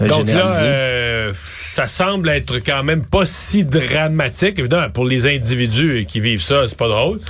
Euh, 0.00 0.08
Donc 0.08 0.28
là, 0.28 0.50
euh, 0.62 1.32
ça 1.34 1.88
semble 1.88 2.28
être 2.28 2.58
quand 2.58 2.82
même 2.82 3.04
pas 3.04 3.26
si 3.26 3.64
dramatique. 3.64 4.58
Évidemment, 4.58 4.90
pour 4.90 5.04
les 5.04 5.26
individus 5.26 6.06
qui 6.08 6.20
vivent 6.20 6.42
ça, 6.42 6.66
c'est 6.68 6.78
pas 6.78 6.88
drôle. 6.88 7.20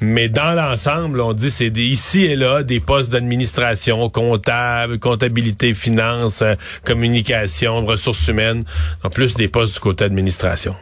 Mais 0.00 0.28
dans 0.28 0.54
l'ensemble, 0.54 1.20
on 1.20 1.32
dit 1.32 1.50
c'est 1.50 1.76
ici 1.76 2.24
et 2.24 2.34
là 2.34 2.62
des 2.64 2.80
postes 2.80 3.10
d'administration, 3.10 4.10
comptable, 4.10 4.98
comptabilité, 4.98 5.74
finance, 5.74 6.42
euh, 6.42 6.54
communication, 6.84 7.86
ressources 7.86 8.26
humaines, 8.26 8.64
en 9.04 9.10
plus 9.10 9.34
des 9.34 9.48
postes 9.48 9.74
du 9.74 9.80
côté 9.80 10.04
administration. 10.04 10.74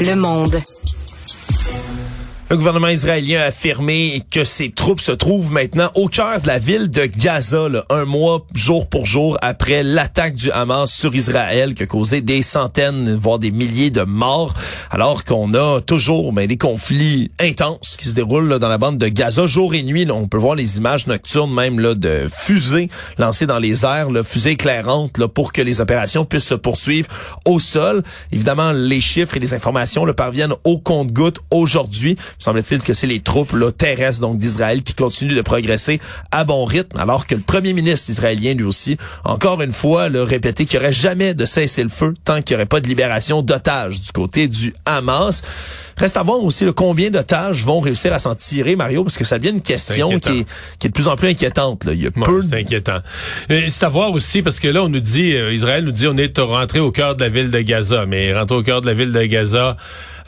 Le 0.00 0.14
monde. 0.14 0.62
Le 2.50 2.56
gouvernement 2.56 2.88
israélien 2.88 3.40
a 3.40 3.44
affirmé 3.44 4.22
que 4.30 4.42
ses 4.42 4.70
troupes 4.70 5.02
se 5.02 5.12
trouvent 5.12 5.52
maintenant 5.52 5.90
au 5.94 6.08
cœur 6.08 6.40
de 6.40 6.46
la 6.46 6.58
ville 6.58 6.88
de 6.88 7.04
Gaza, 7.04 7.68
un 7.90 8.06
mois 8.06 8.46
jour 8.54 8.88
pour 8.88 9.04
jour 9.04 9.36
après 9.42 9.82
l'attaque 9.82 10.34
du 10.34 10.50
Hamas 10.52 10.90
sur 10.90 11.14
Israël 11.14 11.74
qui 11.74 11.82
a 11.82 11.86
causé 11.86 12.22
des 12.22 12.40
centaines, 12.40 13.14
voire 13.16 13.38
des 13.38 13.50
milliers 13.50 13.90
de 13.90 14.00
morts, 14.00 14.54
alors 14.90 15.24
qu'on 15.24 15.52
a 15.52 15.82
toujours 15.82 16.32
ben, 16.32 16.46
des 16.46 16.56
conflits 16.56 17.30
intenses 17.38 17.98
qui 17.98 18.08
se 18.08 18.14
déroulent 18.14 18.58
dans 18.58 18.68
la 18.70 18.78
bande 18.78 18.96
de 18.96 19.08
Gaza 19.08 19.46
jour 19.46 19.74
et 19.74 19.82
nuit. 19.82 20.10
on 20.10 20.26
peut 20.26 20.38
voir 20.38 20.54
les 20.54 20.78
images 20.78 21.06
nocturnes 21.06 21.52
même 21.52 21.78
là, 21.78 21.94
de 21.94 22.24
fusées 22.34 22.88
lancées 23.18 23.44
dans 23.44 23.58
les 23.58 23.84
airs, 23.84 24.08
là, 24.08 24.24
fusées 24.24 24.52
éclairantes 24.52 25.18
là, 25.18 25.28
pour 25.28 25.52
que 25.52 25.60
les 25.60 25.82
opérations 25.82 26.24
puissent 26.24 26.44
se 26.46 26.54
poursuivre 26.54 27.08
au 27.44 27.58
sol. 27.58 28.02
Évidemment, 28.32 28.72
les 28.72 29.02
chiffres 29.02 29.36
et 29.36 29.40
les 29.40 29.52
informations 29.52 30.06
le 30.06 30.14
parviennent 30.14 30.54
au 30.64 30.78
compte-gouttes 30.78 31.40
aujourd'hui 31.50 32.16
semble-t-il 32.38 32.80
que 32.82 32.92
c'est 32.92 33.06
les 33.06 33.20
troupes 33.20 33.52
là, 33.52 33.70
terrestres 33.70 34.20
donc 34.20 34.38
d'Israël 34.38 34.82
qui 34.82 34.94
continuent 34.94 35.36
de 35.36 35.42
progresser 35.42 36.00
à 36.30 36.44
bon 36.44 36.64
rythme, 36.64 36.98
alors 36.98 37.26
que 37.26 37.34
le 37.34 37.40
premier 37.40 37.72
ministre 37.72 38.10
israélien 38.10 38.54
lui 38.54 38.64
aussi, 38.64 38.96
encore 39.24 39.62
une 39.62 39.72
fois, 39.72 40.08
l'a 40.08 40.24
répété 40.24 40.64
qu'il 40.64 40.78
n'y 40.78 40.86
aurait 40.86 40.94
jamais 40.94 41.34
de 41.34 41.46
cesser 41.46 41.82
le 41.82 41.88
feu 41.88 42.14
tant 42.24 42.42
qu'il 42.42 42.54
n'y 42.54 42.60
aurait 42.60 42.66
pas 42.66 42.80
de 42.80 42.88
libération 42.88 43.42
d'otages 43.42 44.00
du 44.00 44.12
côté 44.12 44.48
du 44.48 44.74
Hamas. 44.84 45.42
Reste 45.96 46.16
à 46.16 46.22
voir 46.22 46.42
aussi 46.44 46.64
le 46.64 46.72
combien 46.72 47.10
d'otages 47.10 47.64
vont 47.64 47.80
réussir 47.80 48.12
à 48.12 48.18
s'en 48.20 48.34
tirer, 48.34 48.76
Mario, 48.76 49.02
parce 49.02 49.18
que 49.18 49.24
ça 49.24 49.38
devient 49.38 49.50
une 49.50 49.62
question 49.62 50.18
qui 50.20 50.40
est, 50.40 50.46
qui 50.78 50.86
est 50.86 50.90
de 50.90 50.94
plus 50.94 51.08
en 51.08 51.16
plus 51.16 51.28
inquiétante. 51.28 51.84
Là. 51.84 51.92
Il 51.92 52.02
y 52.02 52.06
a 52.06 52.10
peu... 52.10 52.42
C'est 52.42 52.56
inquiétant. 52.56 53.00
C'est 53.48 53.82
à 53.82 53.88
voir 53.88 54.12
aussi, 54.12 54.42
parce 54.42 54.60
que 54.60 54.68
là, 54.68 54.82
on 54.82 54.88
nous 54.88 55.00
dit, 55.00 55.34
euh, 55.34 55.52
Israël 55.52 55.84
nous 55.84 55.90
dit, 55.90 56.06
on 56.06 56.16
est 56.16 56.38
rentré 56.38 56.78
au 56.78 56.92
cœur 56.92 57.16
de 57.16 57.24
la 57.24 57.28
ville 57.28 57.50
de 57.50 57.60
Gaza, 57.60 58.06
mais 58.06 58.32
rentrer 58.32 58.56
au 58.56 58.62
cœur 58.62 58.80
de 58.80 58.86
la 58.86 58.94
ville 58.94 59.12
de 59.12 59.22
Gaza, 59.24 59.76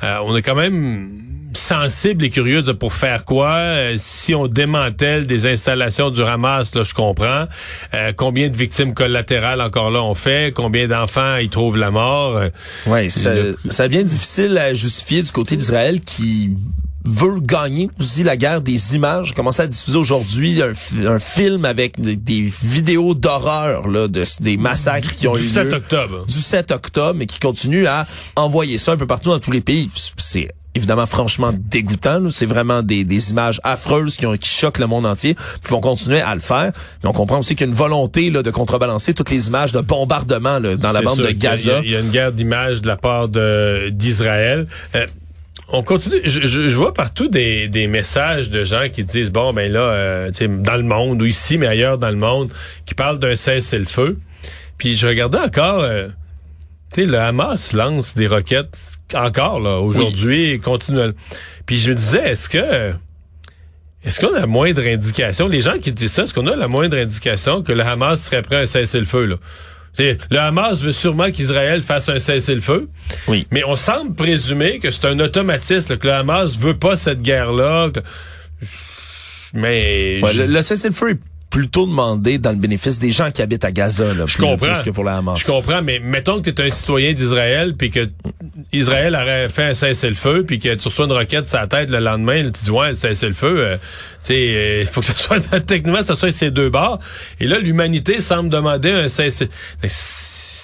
euh, 0.02 0.18
on 0.24 0.36
est 0.36 0.42
quand 0.42 0.56
même 0.56 1.08
sensible 1.54 2.24
et 2.24 2.30
curieux 2.30 2.62
de 2.62 2.72
pour 2.72 2.92
faire 2.92 3.24
quoi? 3.24 3.50
Euh, 3.50 3.96
si 3.98 4.34
on 4.34 4.46
démantèle 4.46 5.26
des 5.26 5.46
installations 5.46 6.10
du 6.10 6.22
Hamas 6.22 6.74
là 6.74 6.82
je 6.82 6.94
comprends 6.94 7.46
euh, 7.94 8.12
combien 8.16 8.48
de 8.48 8.56
victimes 8.56 8.94
collatérales 8.94 9.60
encore 9.60 9.90
là 9.90 10.02
on 10.02 10.14
fait? 10.14 10.52
Combien 10.54 10.88
d'enfants 10.88 11.36
ils 11.36 11.50
trouvent 11.50 11.76
la 11.76 11.90
mort? 11.90 12.36
Euh, 12.36 12.48
ouais 12.86 13.08
ça, 13.08 13.32
ça 13.68 13.88
devient 13.88 14.04
difficile 14.04 14.58
à 14.58 14.74
justifier 14.74 15.22
du 15.22 15.32
côté 15.32 15.56
d'Israël 15.56 16.00
qui 16.00 16.56
veut 17.04 17.40
gagner 17.40 17.90
aussi 17.98 18.22
la 18.22 18.36
guerre 18.36 18.60
des 18.60 18.94
images. 18.94 19.32
Commence 19.32 19.60
à 19.60 19.66
diffuser 19.66 19.96
aujourd'hui 19.96 20.60
un, 20.62 21.18
film 21.18 21.64
avec 21.64 22.00
des, 22.00 22.52
vidéos 22.62 23.14
d'horreur 23.14 23.88
là, 23.88 24.08
de, 24.08 24.22
des 24.40 24.56
massacres 24.56 25.14
qui 25.16 25.26
ont 25.26 25.36
eu 25.36 25.40
lieu. 25.40 25.46
Du 25.46 25.52
7 25.52 25.72
octobre. 25.72 26.26
Du 26.26 26.36
7 26.38 26.70
octobre, 26.72 27.14
mais 27.14 27.26
qui 27.26 27.38
continue 27.38 27.86
à 27.86 28.06
envoyer 28.36 28.78
ça 28.78 28.92
un 28.92 28.96
peu 28.96 29.06
partout 29.06 29.30
dans 29.30 29.40
tous 29.40 29.52
les 29.52 29.60
pays. 29.60 29.88
C'est 30.16 30.50
évidemment 30.74 31.06
franchement 31.06 31.52
dégoûtant. 31.52 32.30
C'est 32.30 32.46
vraiment 32.46 32.82
des, 32.82 33.04
des, 33.04 33.30
images 33.30 33.60
affreuses 33.64 34.16
qui, 34.16 34.26
ont, 34.26 34.36
qui 34.36 34.48
choquent 34.48 34.78
le 34.78 34.86
monde 34.86 35.06
entier. 35.06 35.34
Puis 35.34 35.70
vont 35.70 35.80
continuer 35.80 36.20
à 36.20 36.34
le 36.34 36.40
faire. 36.40 36.72
Mais 37.02 37.08
on 37.08 37.12
comprend 37.12 37.38
aussi 37.38 37.54
qu'il 37.54 37.66
y 37.66 37.70
a 37.70 37.72
une 37.72 37.76
volonté 37.78 38.30
là, 38.30 38.42
de 38.42 38.50
contrebalancer 38.50 39.14
toutes 39.14 39.30
les 39.30 39.48
images 39.48 39.72
de 39.72 39.80
bombardement 39.80 40.58
là, 40.58 40.76
dans 40.76 40.92
la 40.92 41.02
bande 41.02 41.20
de 41.20 41.30
Gaza. 41.30 41.80
Il 41.84 41.90
y, 41.90 41.96
a 41.96 42.00
une 42.00 42.10
guerre 42.10 42.32
d'images 42.32 42.82
de 42.82 42.86
la 42.86 42.96
part 42.96 43.28
d'Israël. 43.28 44.66
Euh, 44.94 45.06
on 45.72 45.82
continue. 45.82 46.20
Je, 46.24 46.46
je, 46.46 46.76
vois 46.76 46.92
partout 46.92 47.28
des, 47.28 47.68
des, 47.68 47.86
messages 47.86 48.50
de 48.50 48.64
gens 48.64 48.88
qui 48.92 49.04
disent 49.04 49.30
bon 49.30 49.52
ben 49.52 49.70
là, 49.70 49.80
euh, 49.80 50.30
dans 50.48 50.76
le 50.76 50.82
monde 50.82 51.22
ou 51.22 51.26
ici 51.26 51.58
mais 51.58 51.68
ailleurs 51.68 51.98
dans 51.98 52.10
le 52.10 52.16
monde, 52.16 52.50
qui 52.86 52.94
parlent 52.94 53.18
d'un 53.18 53.36
cessez-le-feu. 53.36 54.18
Puis 54.78 54.96
je 54.96 55.06
regardais 55.06 55.38
encore. 55.38 55.80
Euh, 55.80 56.08
sais, 56.90 57.04
le 57.04 57.18
Hamas 57.18 57.72
lance 57.72 58.14
des 58.14 58.26
roquettes 58.26 58.78
encore 59.14 59.60
là 59.60 59.78
aujourd'hui, 59.78 60.52
oui. 60.52 60.60
continuellement. 60.60 61.14
Puis 61.66 61.80
je 61.80 61.90
me 61.90 61.94
disais, 61.96 62.30
est-ce 62.30 62.48
que 62.48 62.92
est-ce 64.04 64.18
qu'on 64.18 64.34
a 64.34 64.40
la 64.40 64.46
moindre 64.46 64.82
indication, 64.82 65.46
les 65.46 65.60
gens 65.60 65.78
qui 65.78 65.92
disent 65.92 66.12
ça, 66.12 66.22
est-ce 66.22 66.32
qu'on 66.32 66.46
a 66.46 66.56
la 66.56 66.68
moindre 66.68 66.96
indication 66.96 67.62
que 67.62 67.72
le 67.72 67.82
Hamas 67.82 68.22
serait 68.22 68.42
prêt 68.42 68.56
à 68.56 68.66
cesser 68.66 68.98
le 68.98 69.04
feu 69.04 69.26
là? 69.26 69.36
le 69.98 70.38
Hamas 70.38 70.82
veut 70.82 70.92
sûrement 70.92 71.30
qu'Israël 71.30 71.82
fasse 71.82 72.08
un 72.08 72.18
cessez-le-feu. 72.18 72.88
Oui. 73.28 73.46
Mais 73.50 73.64
on 73.64 73.76
semble 73.76 74.14
présumer 74.14 74.78
que 74.78 74.90
c'est 74.90 75.06
un 75.06 75.18
automatisme, 75.20 75.96
que 75.96 76.06
le 76.06 76.14
Hamas 76.14 76.56
veut 76.56 76.78
pas 76.78 76.96
cette 76.96 77.22
guerre-là. 77.22 77.90
Mais... 79.54 80.20
le, 80.20 80.62
cessez-le-feu 80.62 81.18
plutôt 81.50 81.86
demandé 81.86 82.38
dans 82.38 82.50
le 82.50 82.56
bénéfice 82.56 82.98
des 82.98 83.10
gens 83.10 83.30
qui 83.30 83.42
habitent 83.42 83.64
à 83.64 83.72
Gaza, 83.72 84.14
là, 84.14 84.24
je 84.26 84.36
plus, 84.36 84.44
comprends. 84.44 84.72
plus 84.72 84.82
que 84.82 84.90
pour 84.90 85.04
la 85.04 85.16
Hamas. 85.16 85.40
Je 85.40 85.46
comprends, 85.46 85.82
mais 85.82 85.98
mettons 85.98 86.40
que 86.40 86.48
tu 86.48 86.62
es 86.62 86.66
un 86.66 86.70
citoyen 86.70 87.12
d'Israël, 87.12 87.74
puis 87.76 87.90
que 87.90 88.08
Israël 88.72 89.14
aurait 89.20 89.48
fait 89.48 89.64
un 89.64 89.74
cessez-le-feu, 89.74 90.44
puis 90.46 90.60
que 90.60 90.72
tu 90.74 90.88
reçois 90.88 91.06
une 91.06 91.12
roquette 91.12 91.48
sur 91.48 91.58
la 91.58 91.66
tête 91.66 91.90
le 91.90 91.98
lendemain, 91.98 92.44
tu 92.44 92.64
dis, 92.64 92.70
ouais, 92.70 92.90
le 92.90 92.94
cessez-le-feu, 92.94 93.56
euh, 93.58 93.76
tu 94.24 94.34
sais, 94.34 94.80
il 94.82 94.86
faut 94.86 95.00
que 95.00 95.06
ce 95.06 95.14
soit, 95.16 95.40
techniquement, 95.60 96.00
que 96.00 96.06
ce 96.06 96.14
soit 96.14 96.32
ces 96.32 96.50
deux 96.50 96.70
bords. 96.70 97.00
Et 97.40 97.46
là, 97.46 97.58
l'humanité 97.58 98.20
semble 98.20 98.48
demander 98.48 98.92
un 98.92 99.08
cessez 99.08 99.48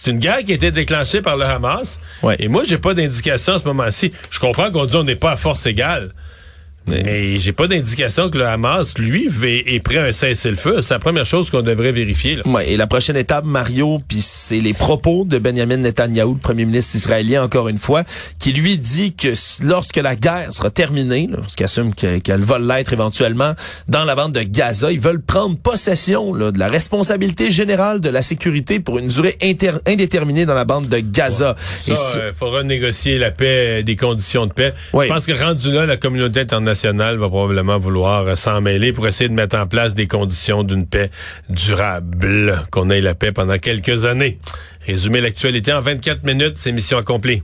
c'est 0.07 0.13
une 0.13 0.19
guerre 0.21 0.45
qui 0.45 0.53
a 0.53 0.55
été 0.55 0.71
déclenchée 0.71 1.21
par 1.21 1.37
le 1.37 1.45
Hamas. 1.45 1.99
Ouais. 2.23 2.37
Et 2.39 2.47
moi, 2.47 2.63
j'ai 2.65 2.79
pas 2.79 2.95
d'indication 2.95 3.55
à 3.55 3.59
ce 3.59 3.65
moment-ci. 3.65 4.13
Je 4.31 4.39
comprends 4.39 4.71
qu'on 4.71 4.85
dit 4.85 4.95
on 4.95 5.03
n'est 5.03 5.17
pas 5.17 5.33
à 5.33 5.37
force 5.37 5.67
égale. 5.67 6.13
Mais 6.89 7.39
j'ai 7.39 7.53
pas 7.53 7.67
d'indication 7.67 8.31
que 8.31 8.39
le 8.39 8.47
Hamas, 8.47 8.97
lui, 8.99 9.29
est, 9.45 9.81
prêt 9.81 9.99
à 9.99 10.05
un 10.05 10.13
cessez-le-feu. 10.13 10.83
C'est 10.83 10.95
la 10.95 10.99
première 11.01 11.27
chose 11.27 11.51
qu'on 11.51 11.63
devrait 11.63 11.93
vérifier. 11.93 12.37
Là. 12.37 12.43
Ouais, 12.47 12.71
et 12.71 12.77
la 12.77 12.87
prochaine 12.87 13.17
étape, 13.17 13.45
Mario, 13.45 14.01
puis 14.07 14.21
c'est 14.21 14.61
les 14.61 14.73
propos 14.73 15.25
de 15.25 15.39
Benjamin 15.39 15.79
Netanyahu, 15.79 16.35
le 16.35 16.39
premier 16.41 16.65
ministre 16.65 16.95
israélien, 16.97 17.43
encore 17.43 17.69
une 17.69 17.79
fois, 17.79 18.05
qui 18.39 18.53
lui 18.53 18.79
dit 18.79 19.15
que 19.15 19.35
lorsque 19.65 19.97
la 19.97 20.15
guerre 20.17 20.53
sera 20.55 20.71
terminée, 20.71 21.29
là, 21.31 21.39
parce 21.41 21.57
qu'il 21.57 21.65
assume 21.65 21.95
que- 21.95 22.19
qu'elle 22.19 22.43
va 22.43 22.59
l'être 22.59 22.93
éventuellement, 22.93 23.53
dans 23.89 24.05
la 24.05 24.15
bande 24.15 24.33
de 24.33 24.43
Gaza, 24.43 24.93
ils 24.93 25.01
veulent 25.01 25.21
prendre 25.23 25.57
possession 25.57 26.33
là, 26.35 26.53
de 26.53 26.59
la 26.59 26.69
responsabilité 26.69 27.51
générale 27.51 28.01
de 28.01 28.09
la 28.11 28.23
sécurité 28.23 28.79
pour 28.81 28.99
une 28.99 29.09
durée 29.09 29.37
indéterminée 29.87 30.47
dans 30.47 30.55
la 30.55 30.65
bande 30.65 30.89
de 30.89 30.99
Gaza. 30.99 31.57
Et 31.89 31.95
c'est- 31.95 32.19
euh, 32.21 32.33
faudra 32.33 32.63
négocier 32.63 33.19
la 33.19 33.31
paix, 33.31 33.83
des 33.83 33.97
conditions 33.97 34.47
de 34.47 34.53
paix. 34.53 34.73
Oui. 34.93 35.07
Je 35.09 35.13
pense 35.13 35.27
que 35.27 35.33
rendu 35.33 35.73
là, 35.73 35.87
la 35.87 35.97
communauté 35.97 36.41
internationale 36.41 36.76
va 36.85 37.29
probablement 37.29 37.79
vouloir 37.79 38.27
euh, 38.27 38.37
s'en 38.37 38.61
mêler 38.61 38.93
pour 38.93 39.07
essayer 39.07 39.29
de 39.29 39.35
mettre 39.35 39.57
en 39.57 39.67
place 39.67 39.95
des 39.95 40.07
conditions 40.07 40.63
d'une 40.63 40.87
paix 40.87 41.11
durable, 41.49 42.63
qu'on 42.71 42.91
ait 42.91 43.01
la 43.01 43.15
paix 43.15 43.33
pendant 43.33 43.59
quelques 43.59 44.05
années. 44.05 44.39
Résumer 44.87 45.21
l'actualité 45.21 45.73
en 45.73 45.81
24 45.81 46.23
minutes, 46.25 46.57
c'est 46.57 46.73
mission 46.73 46.99
accomplie. 46.99 47.43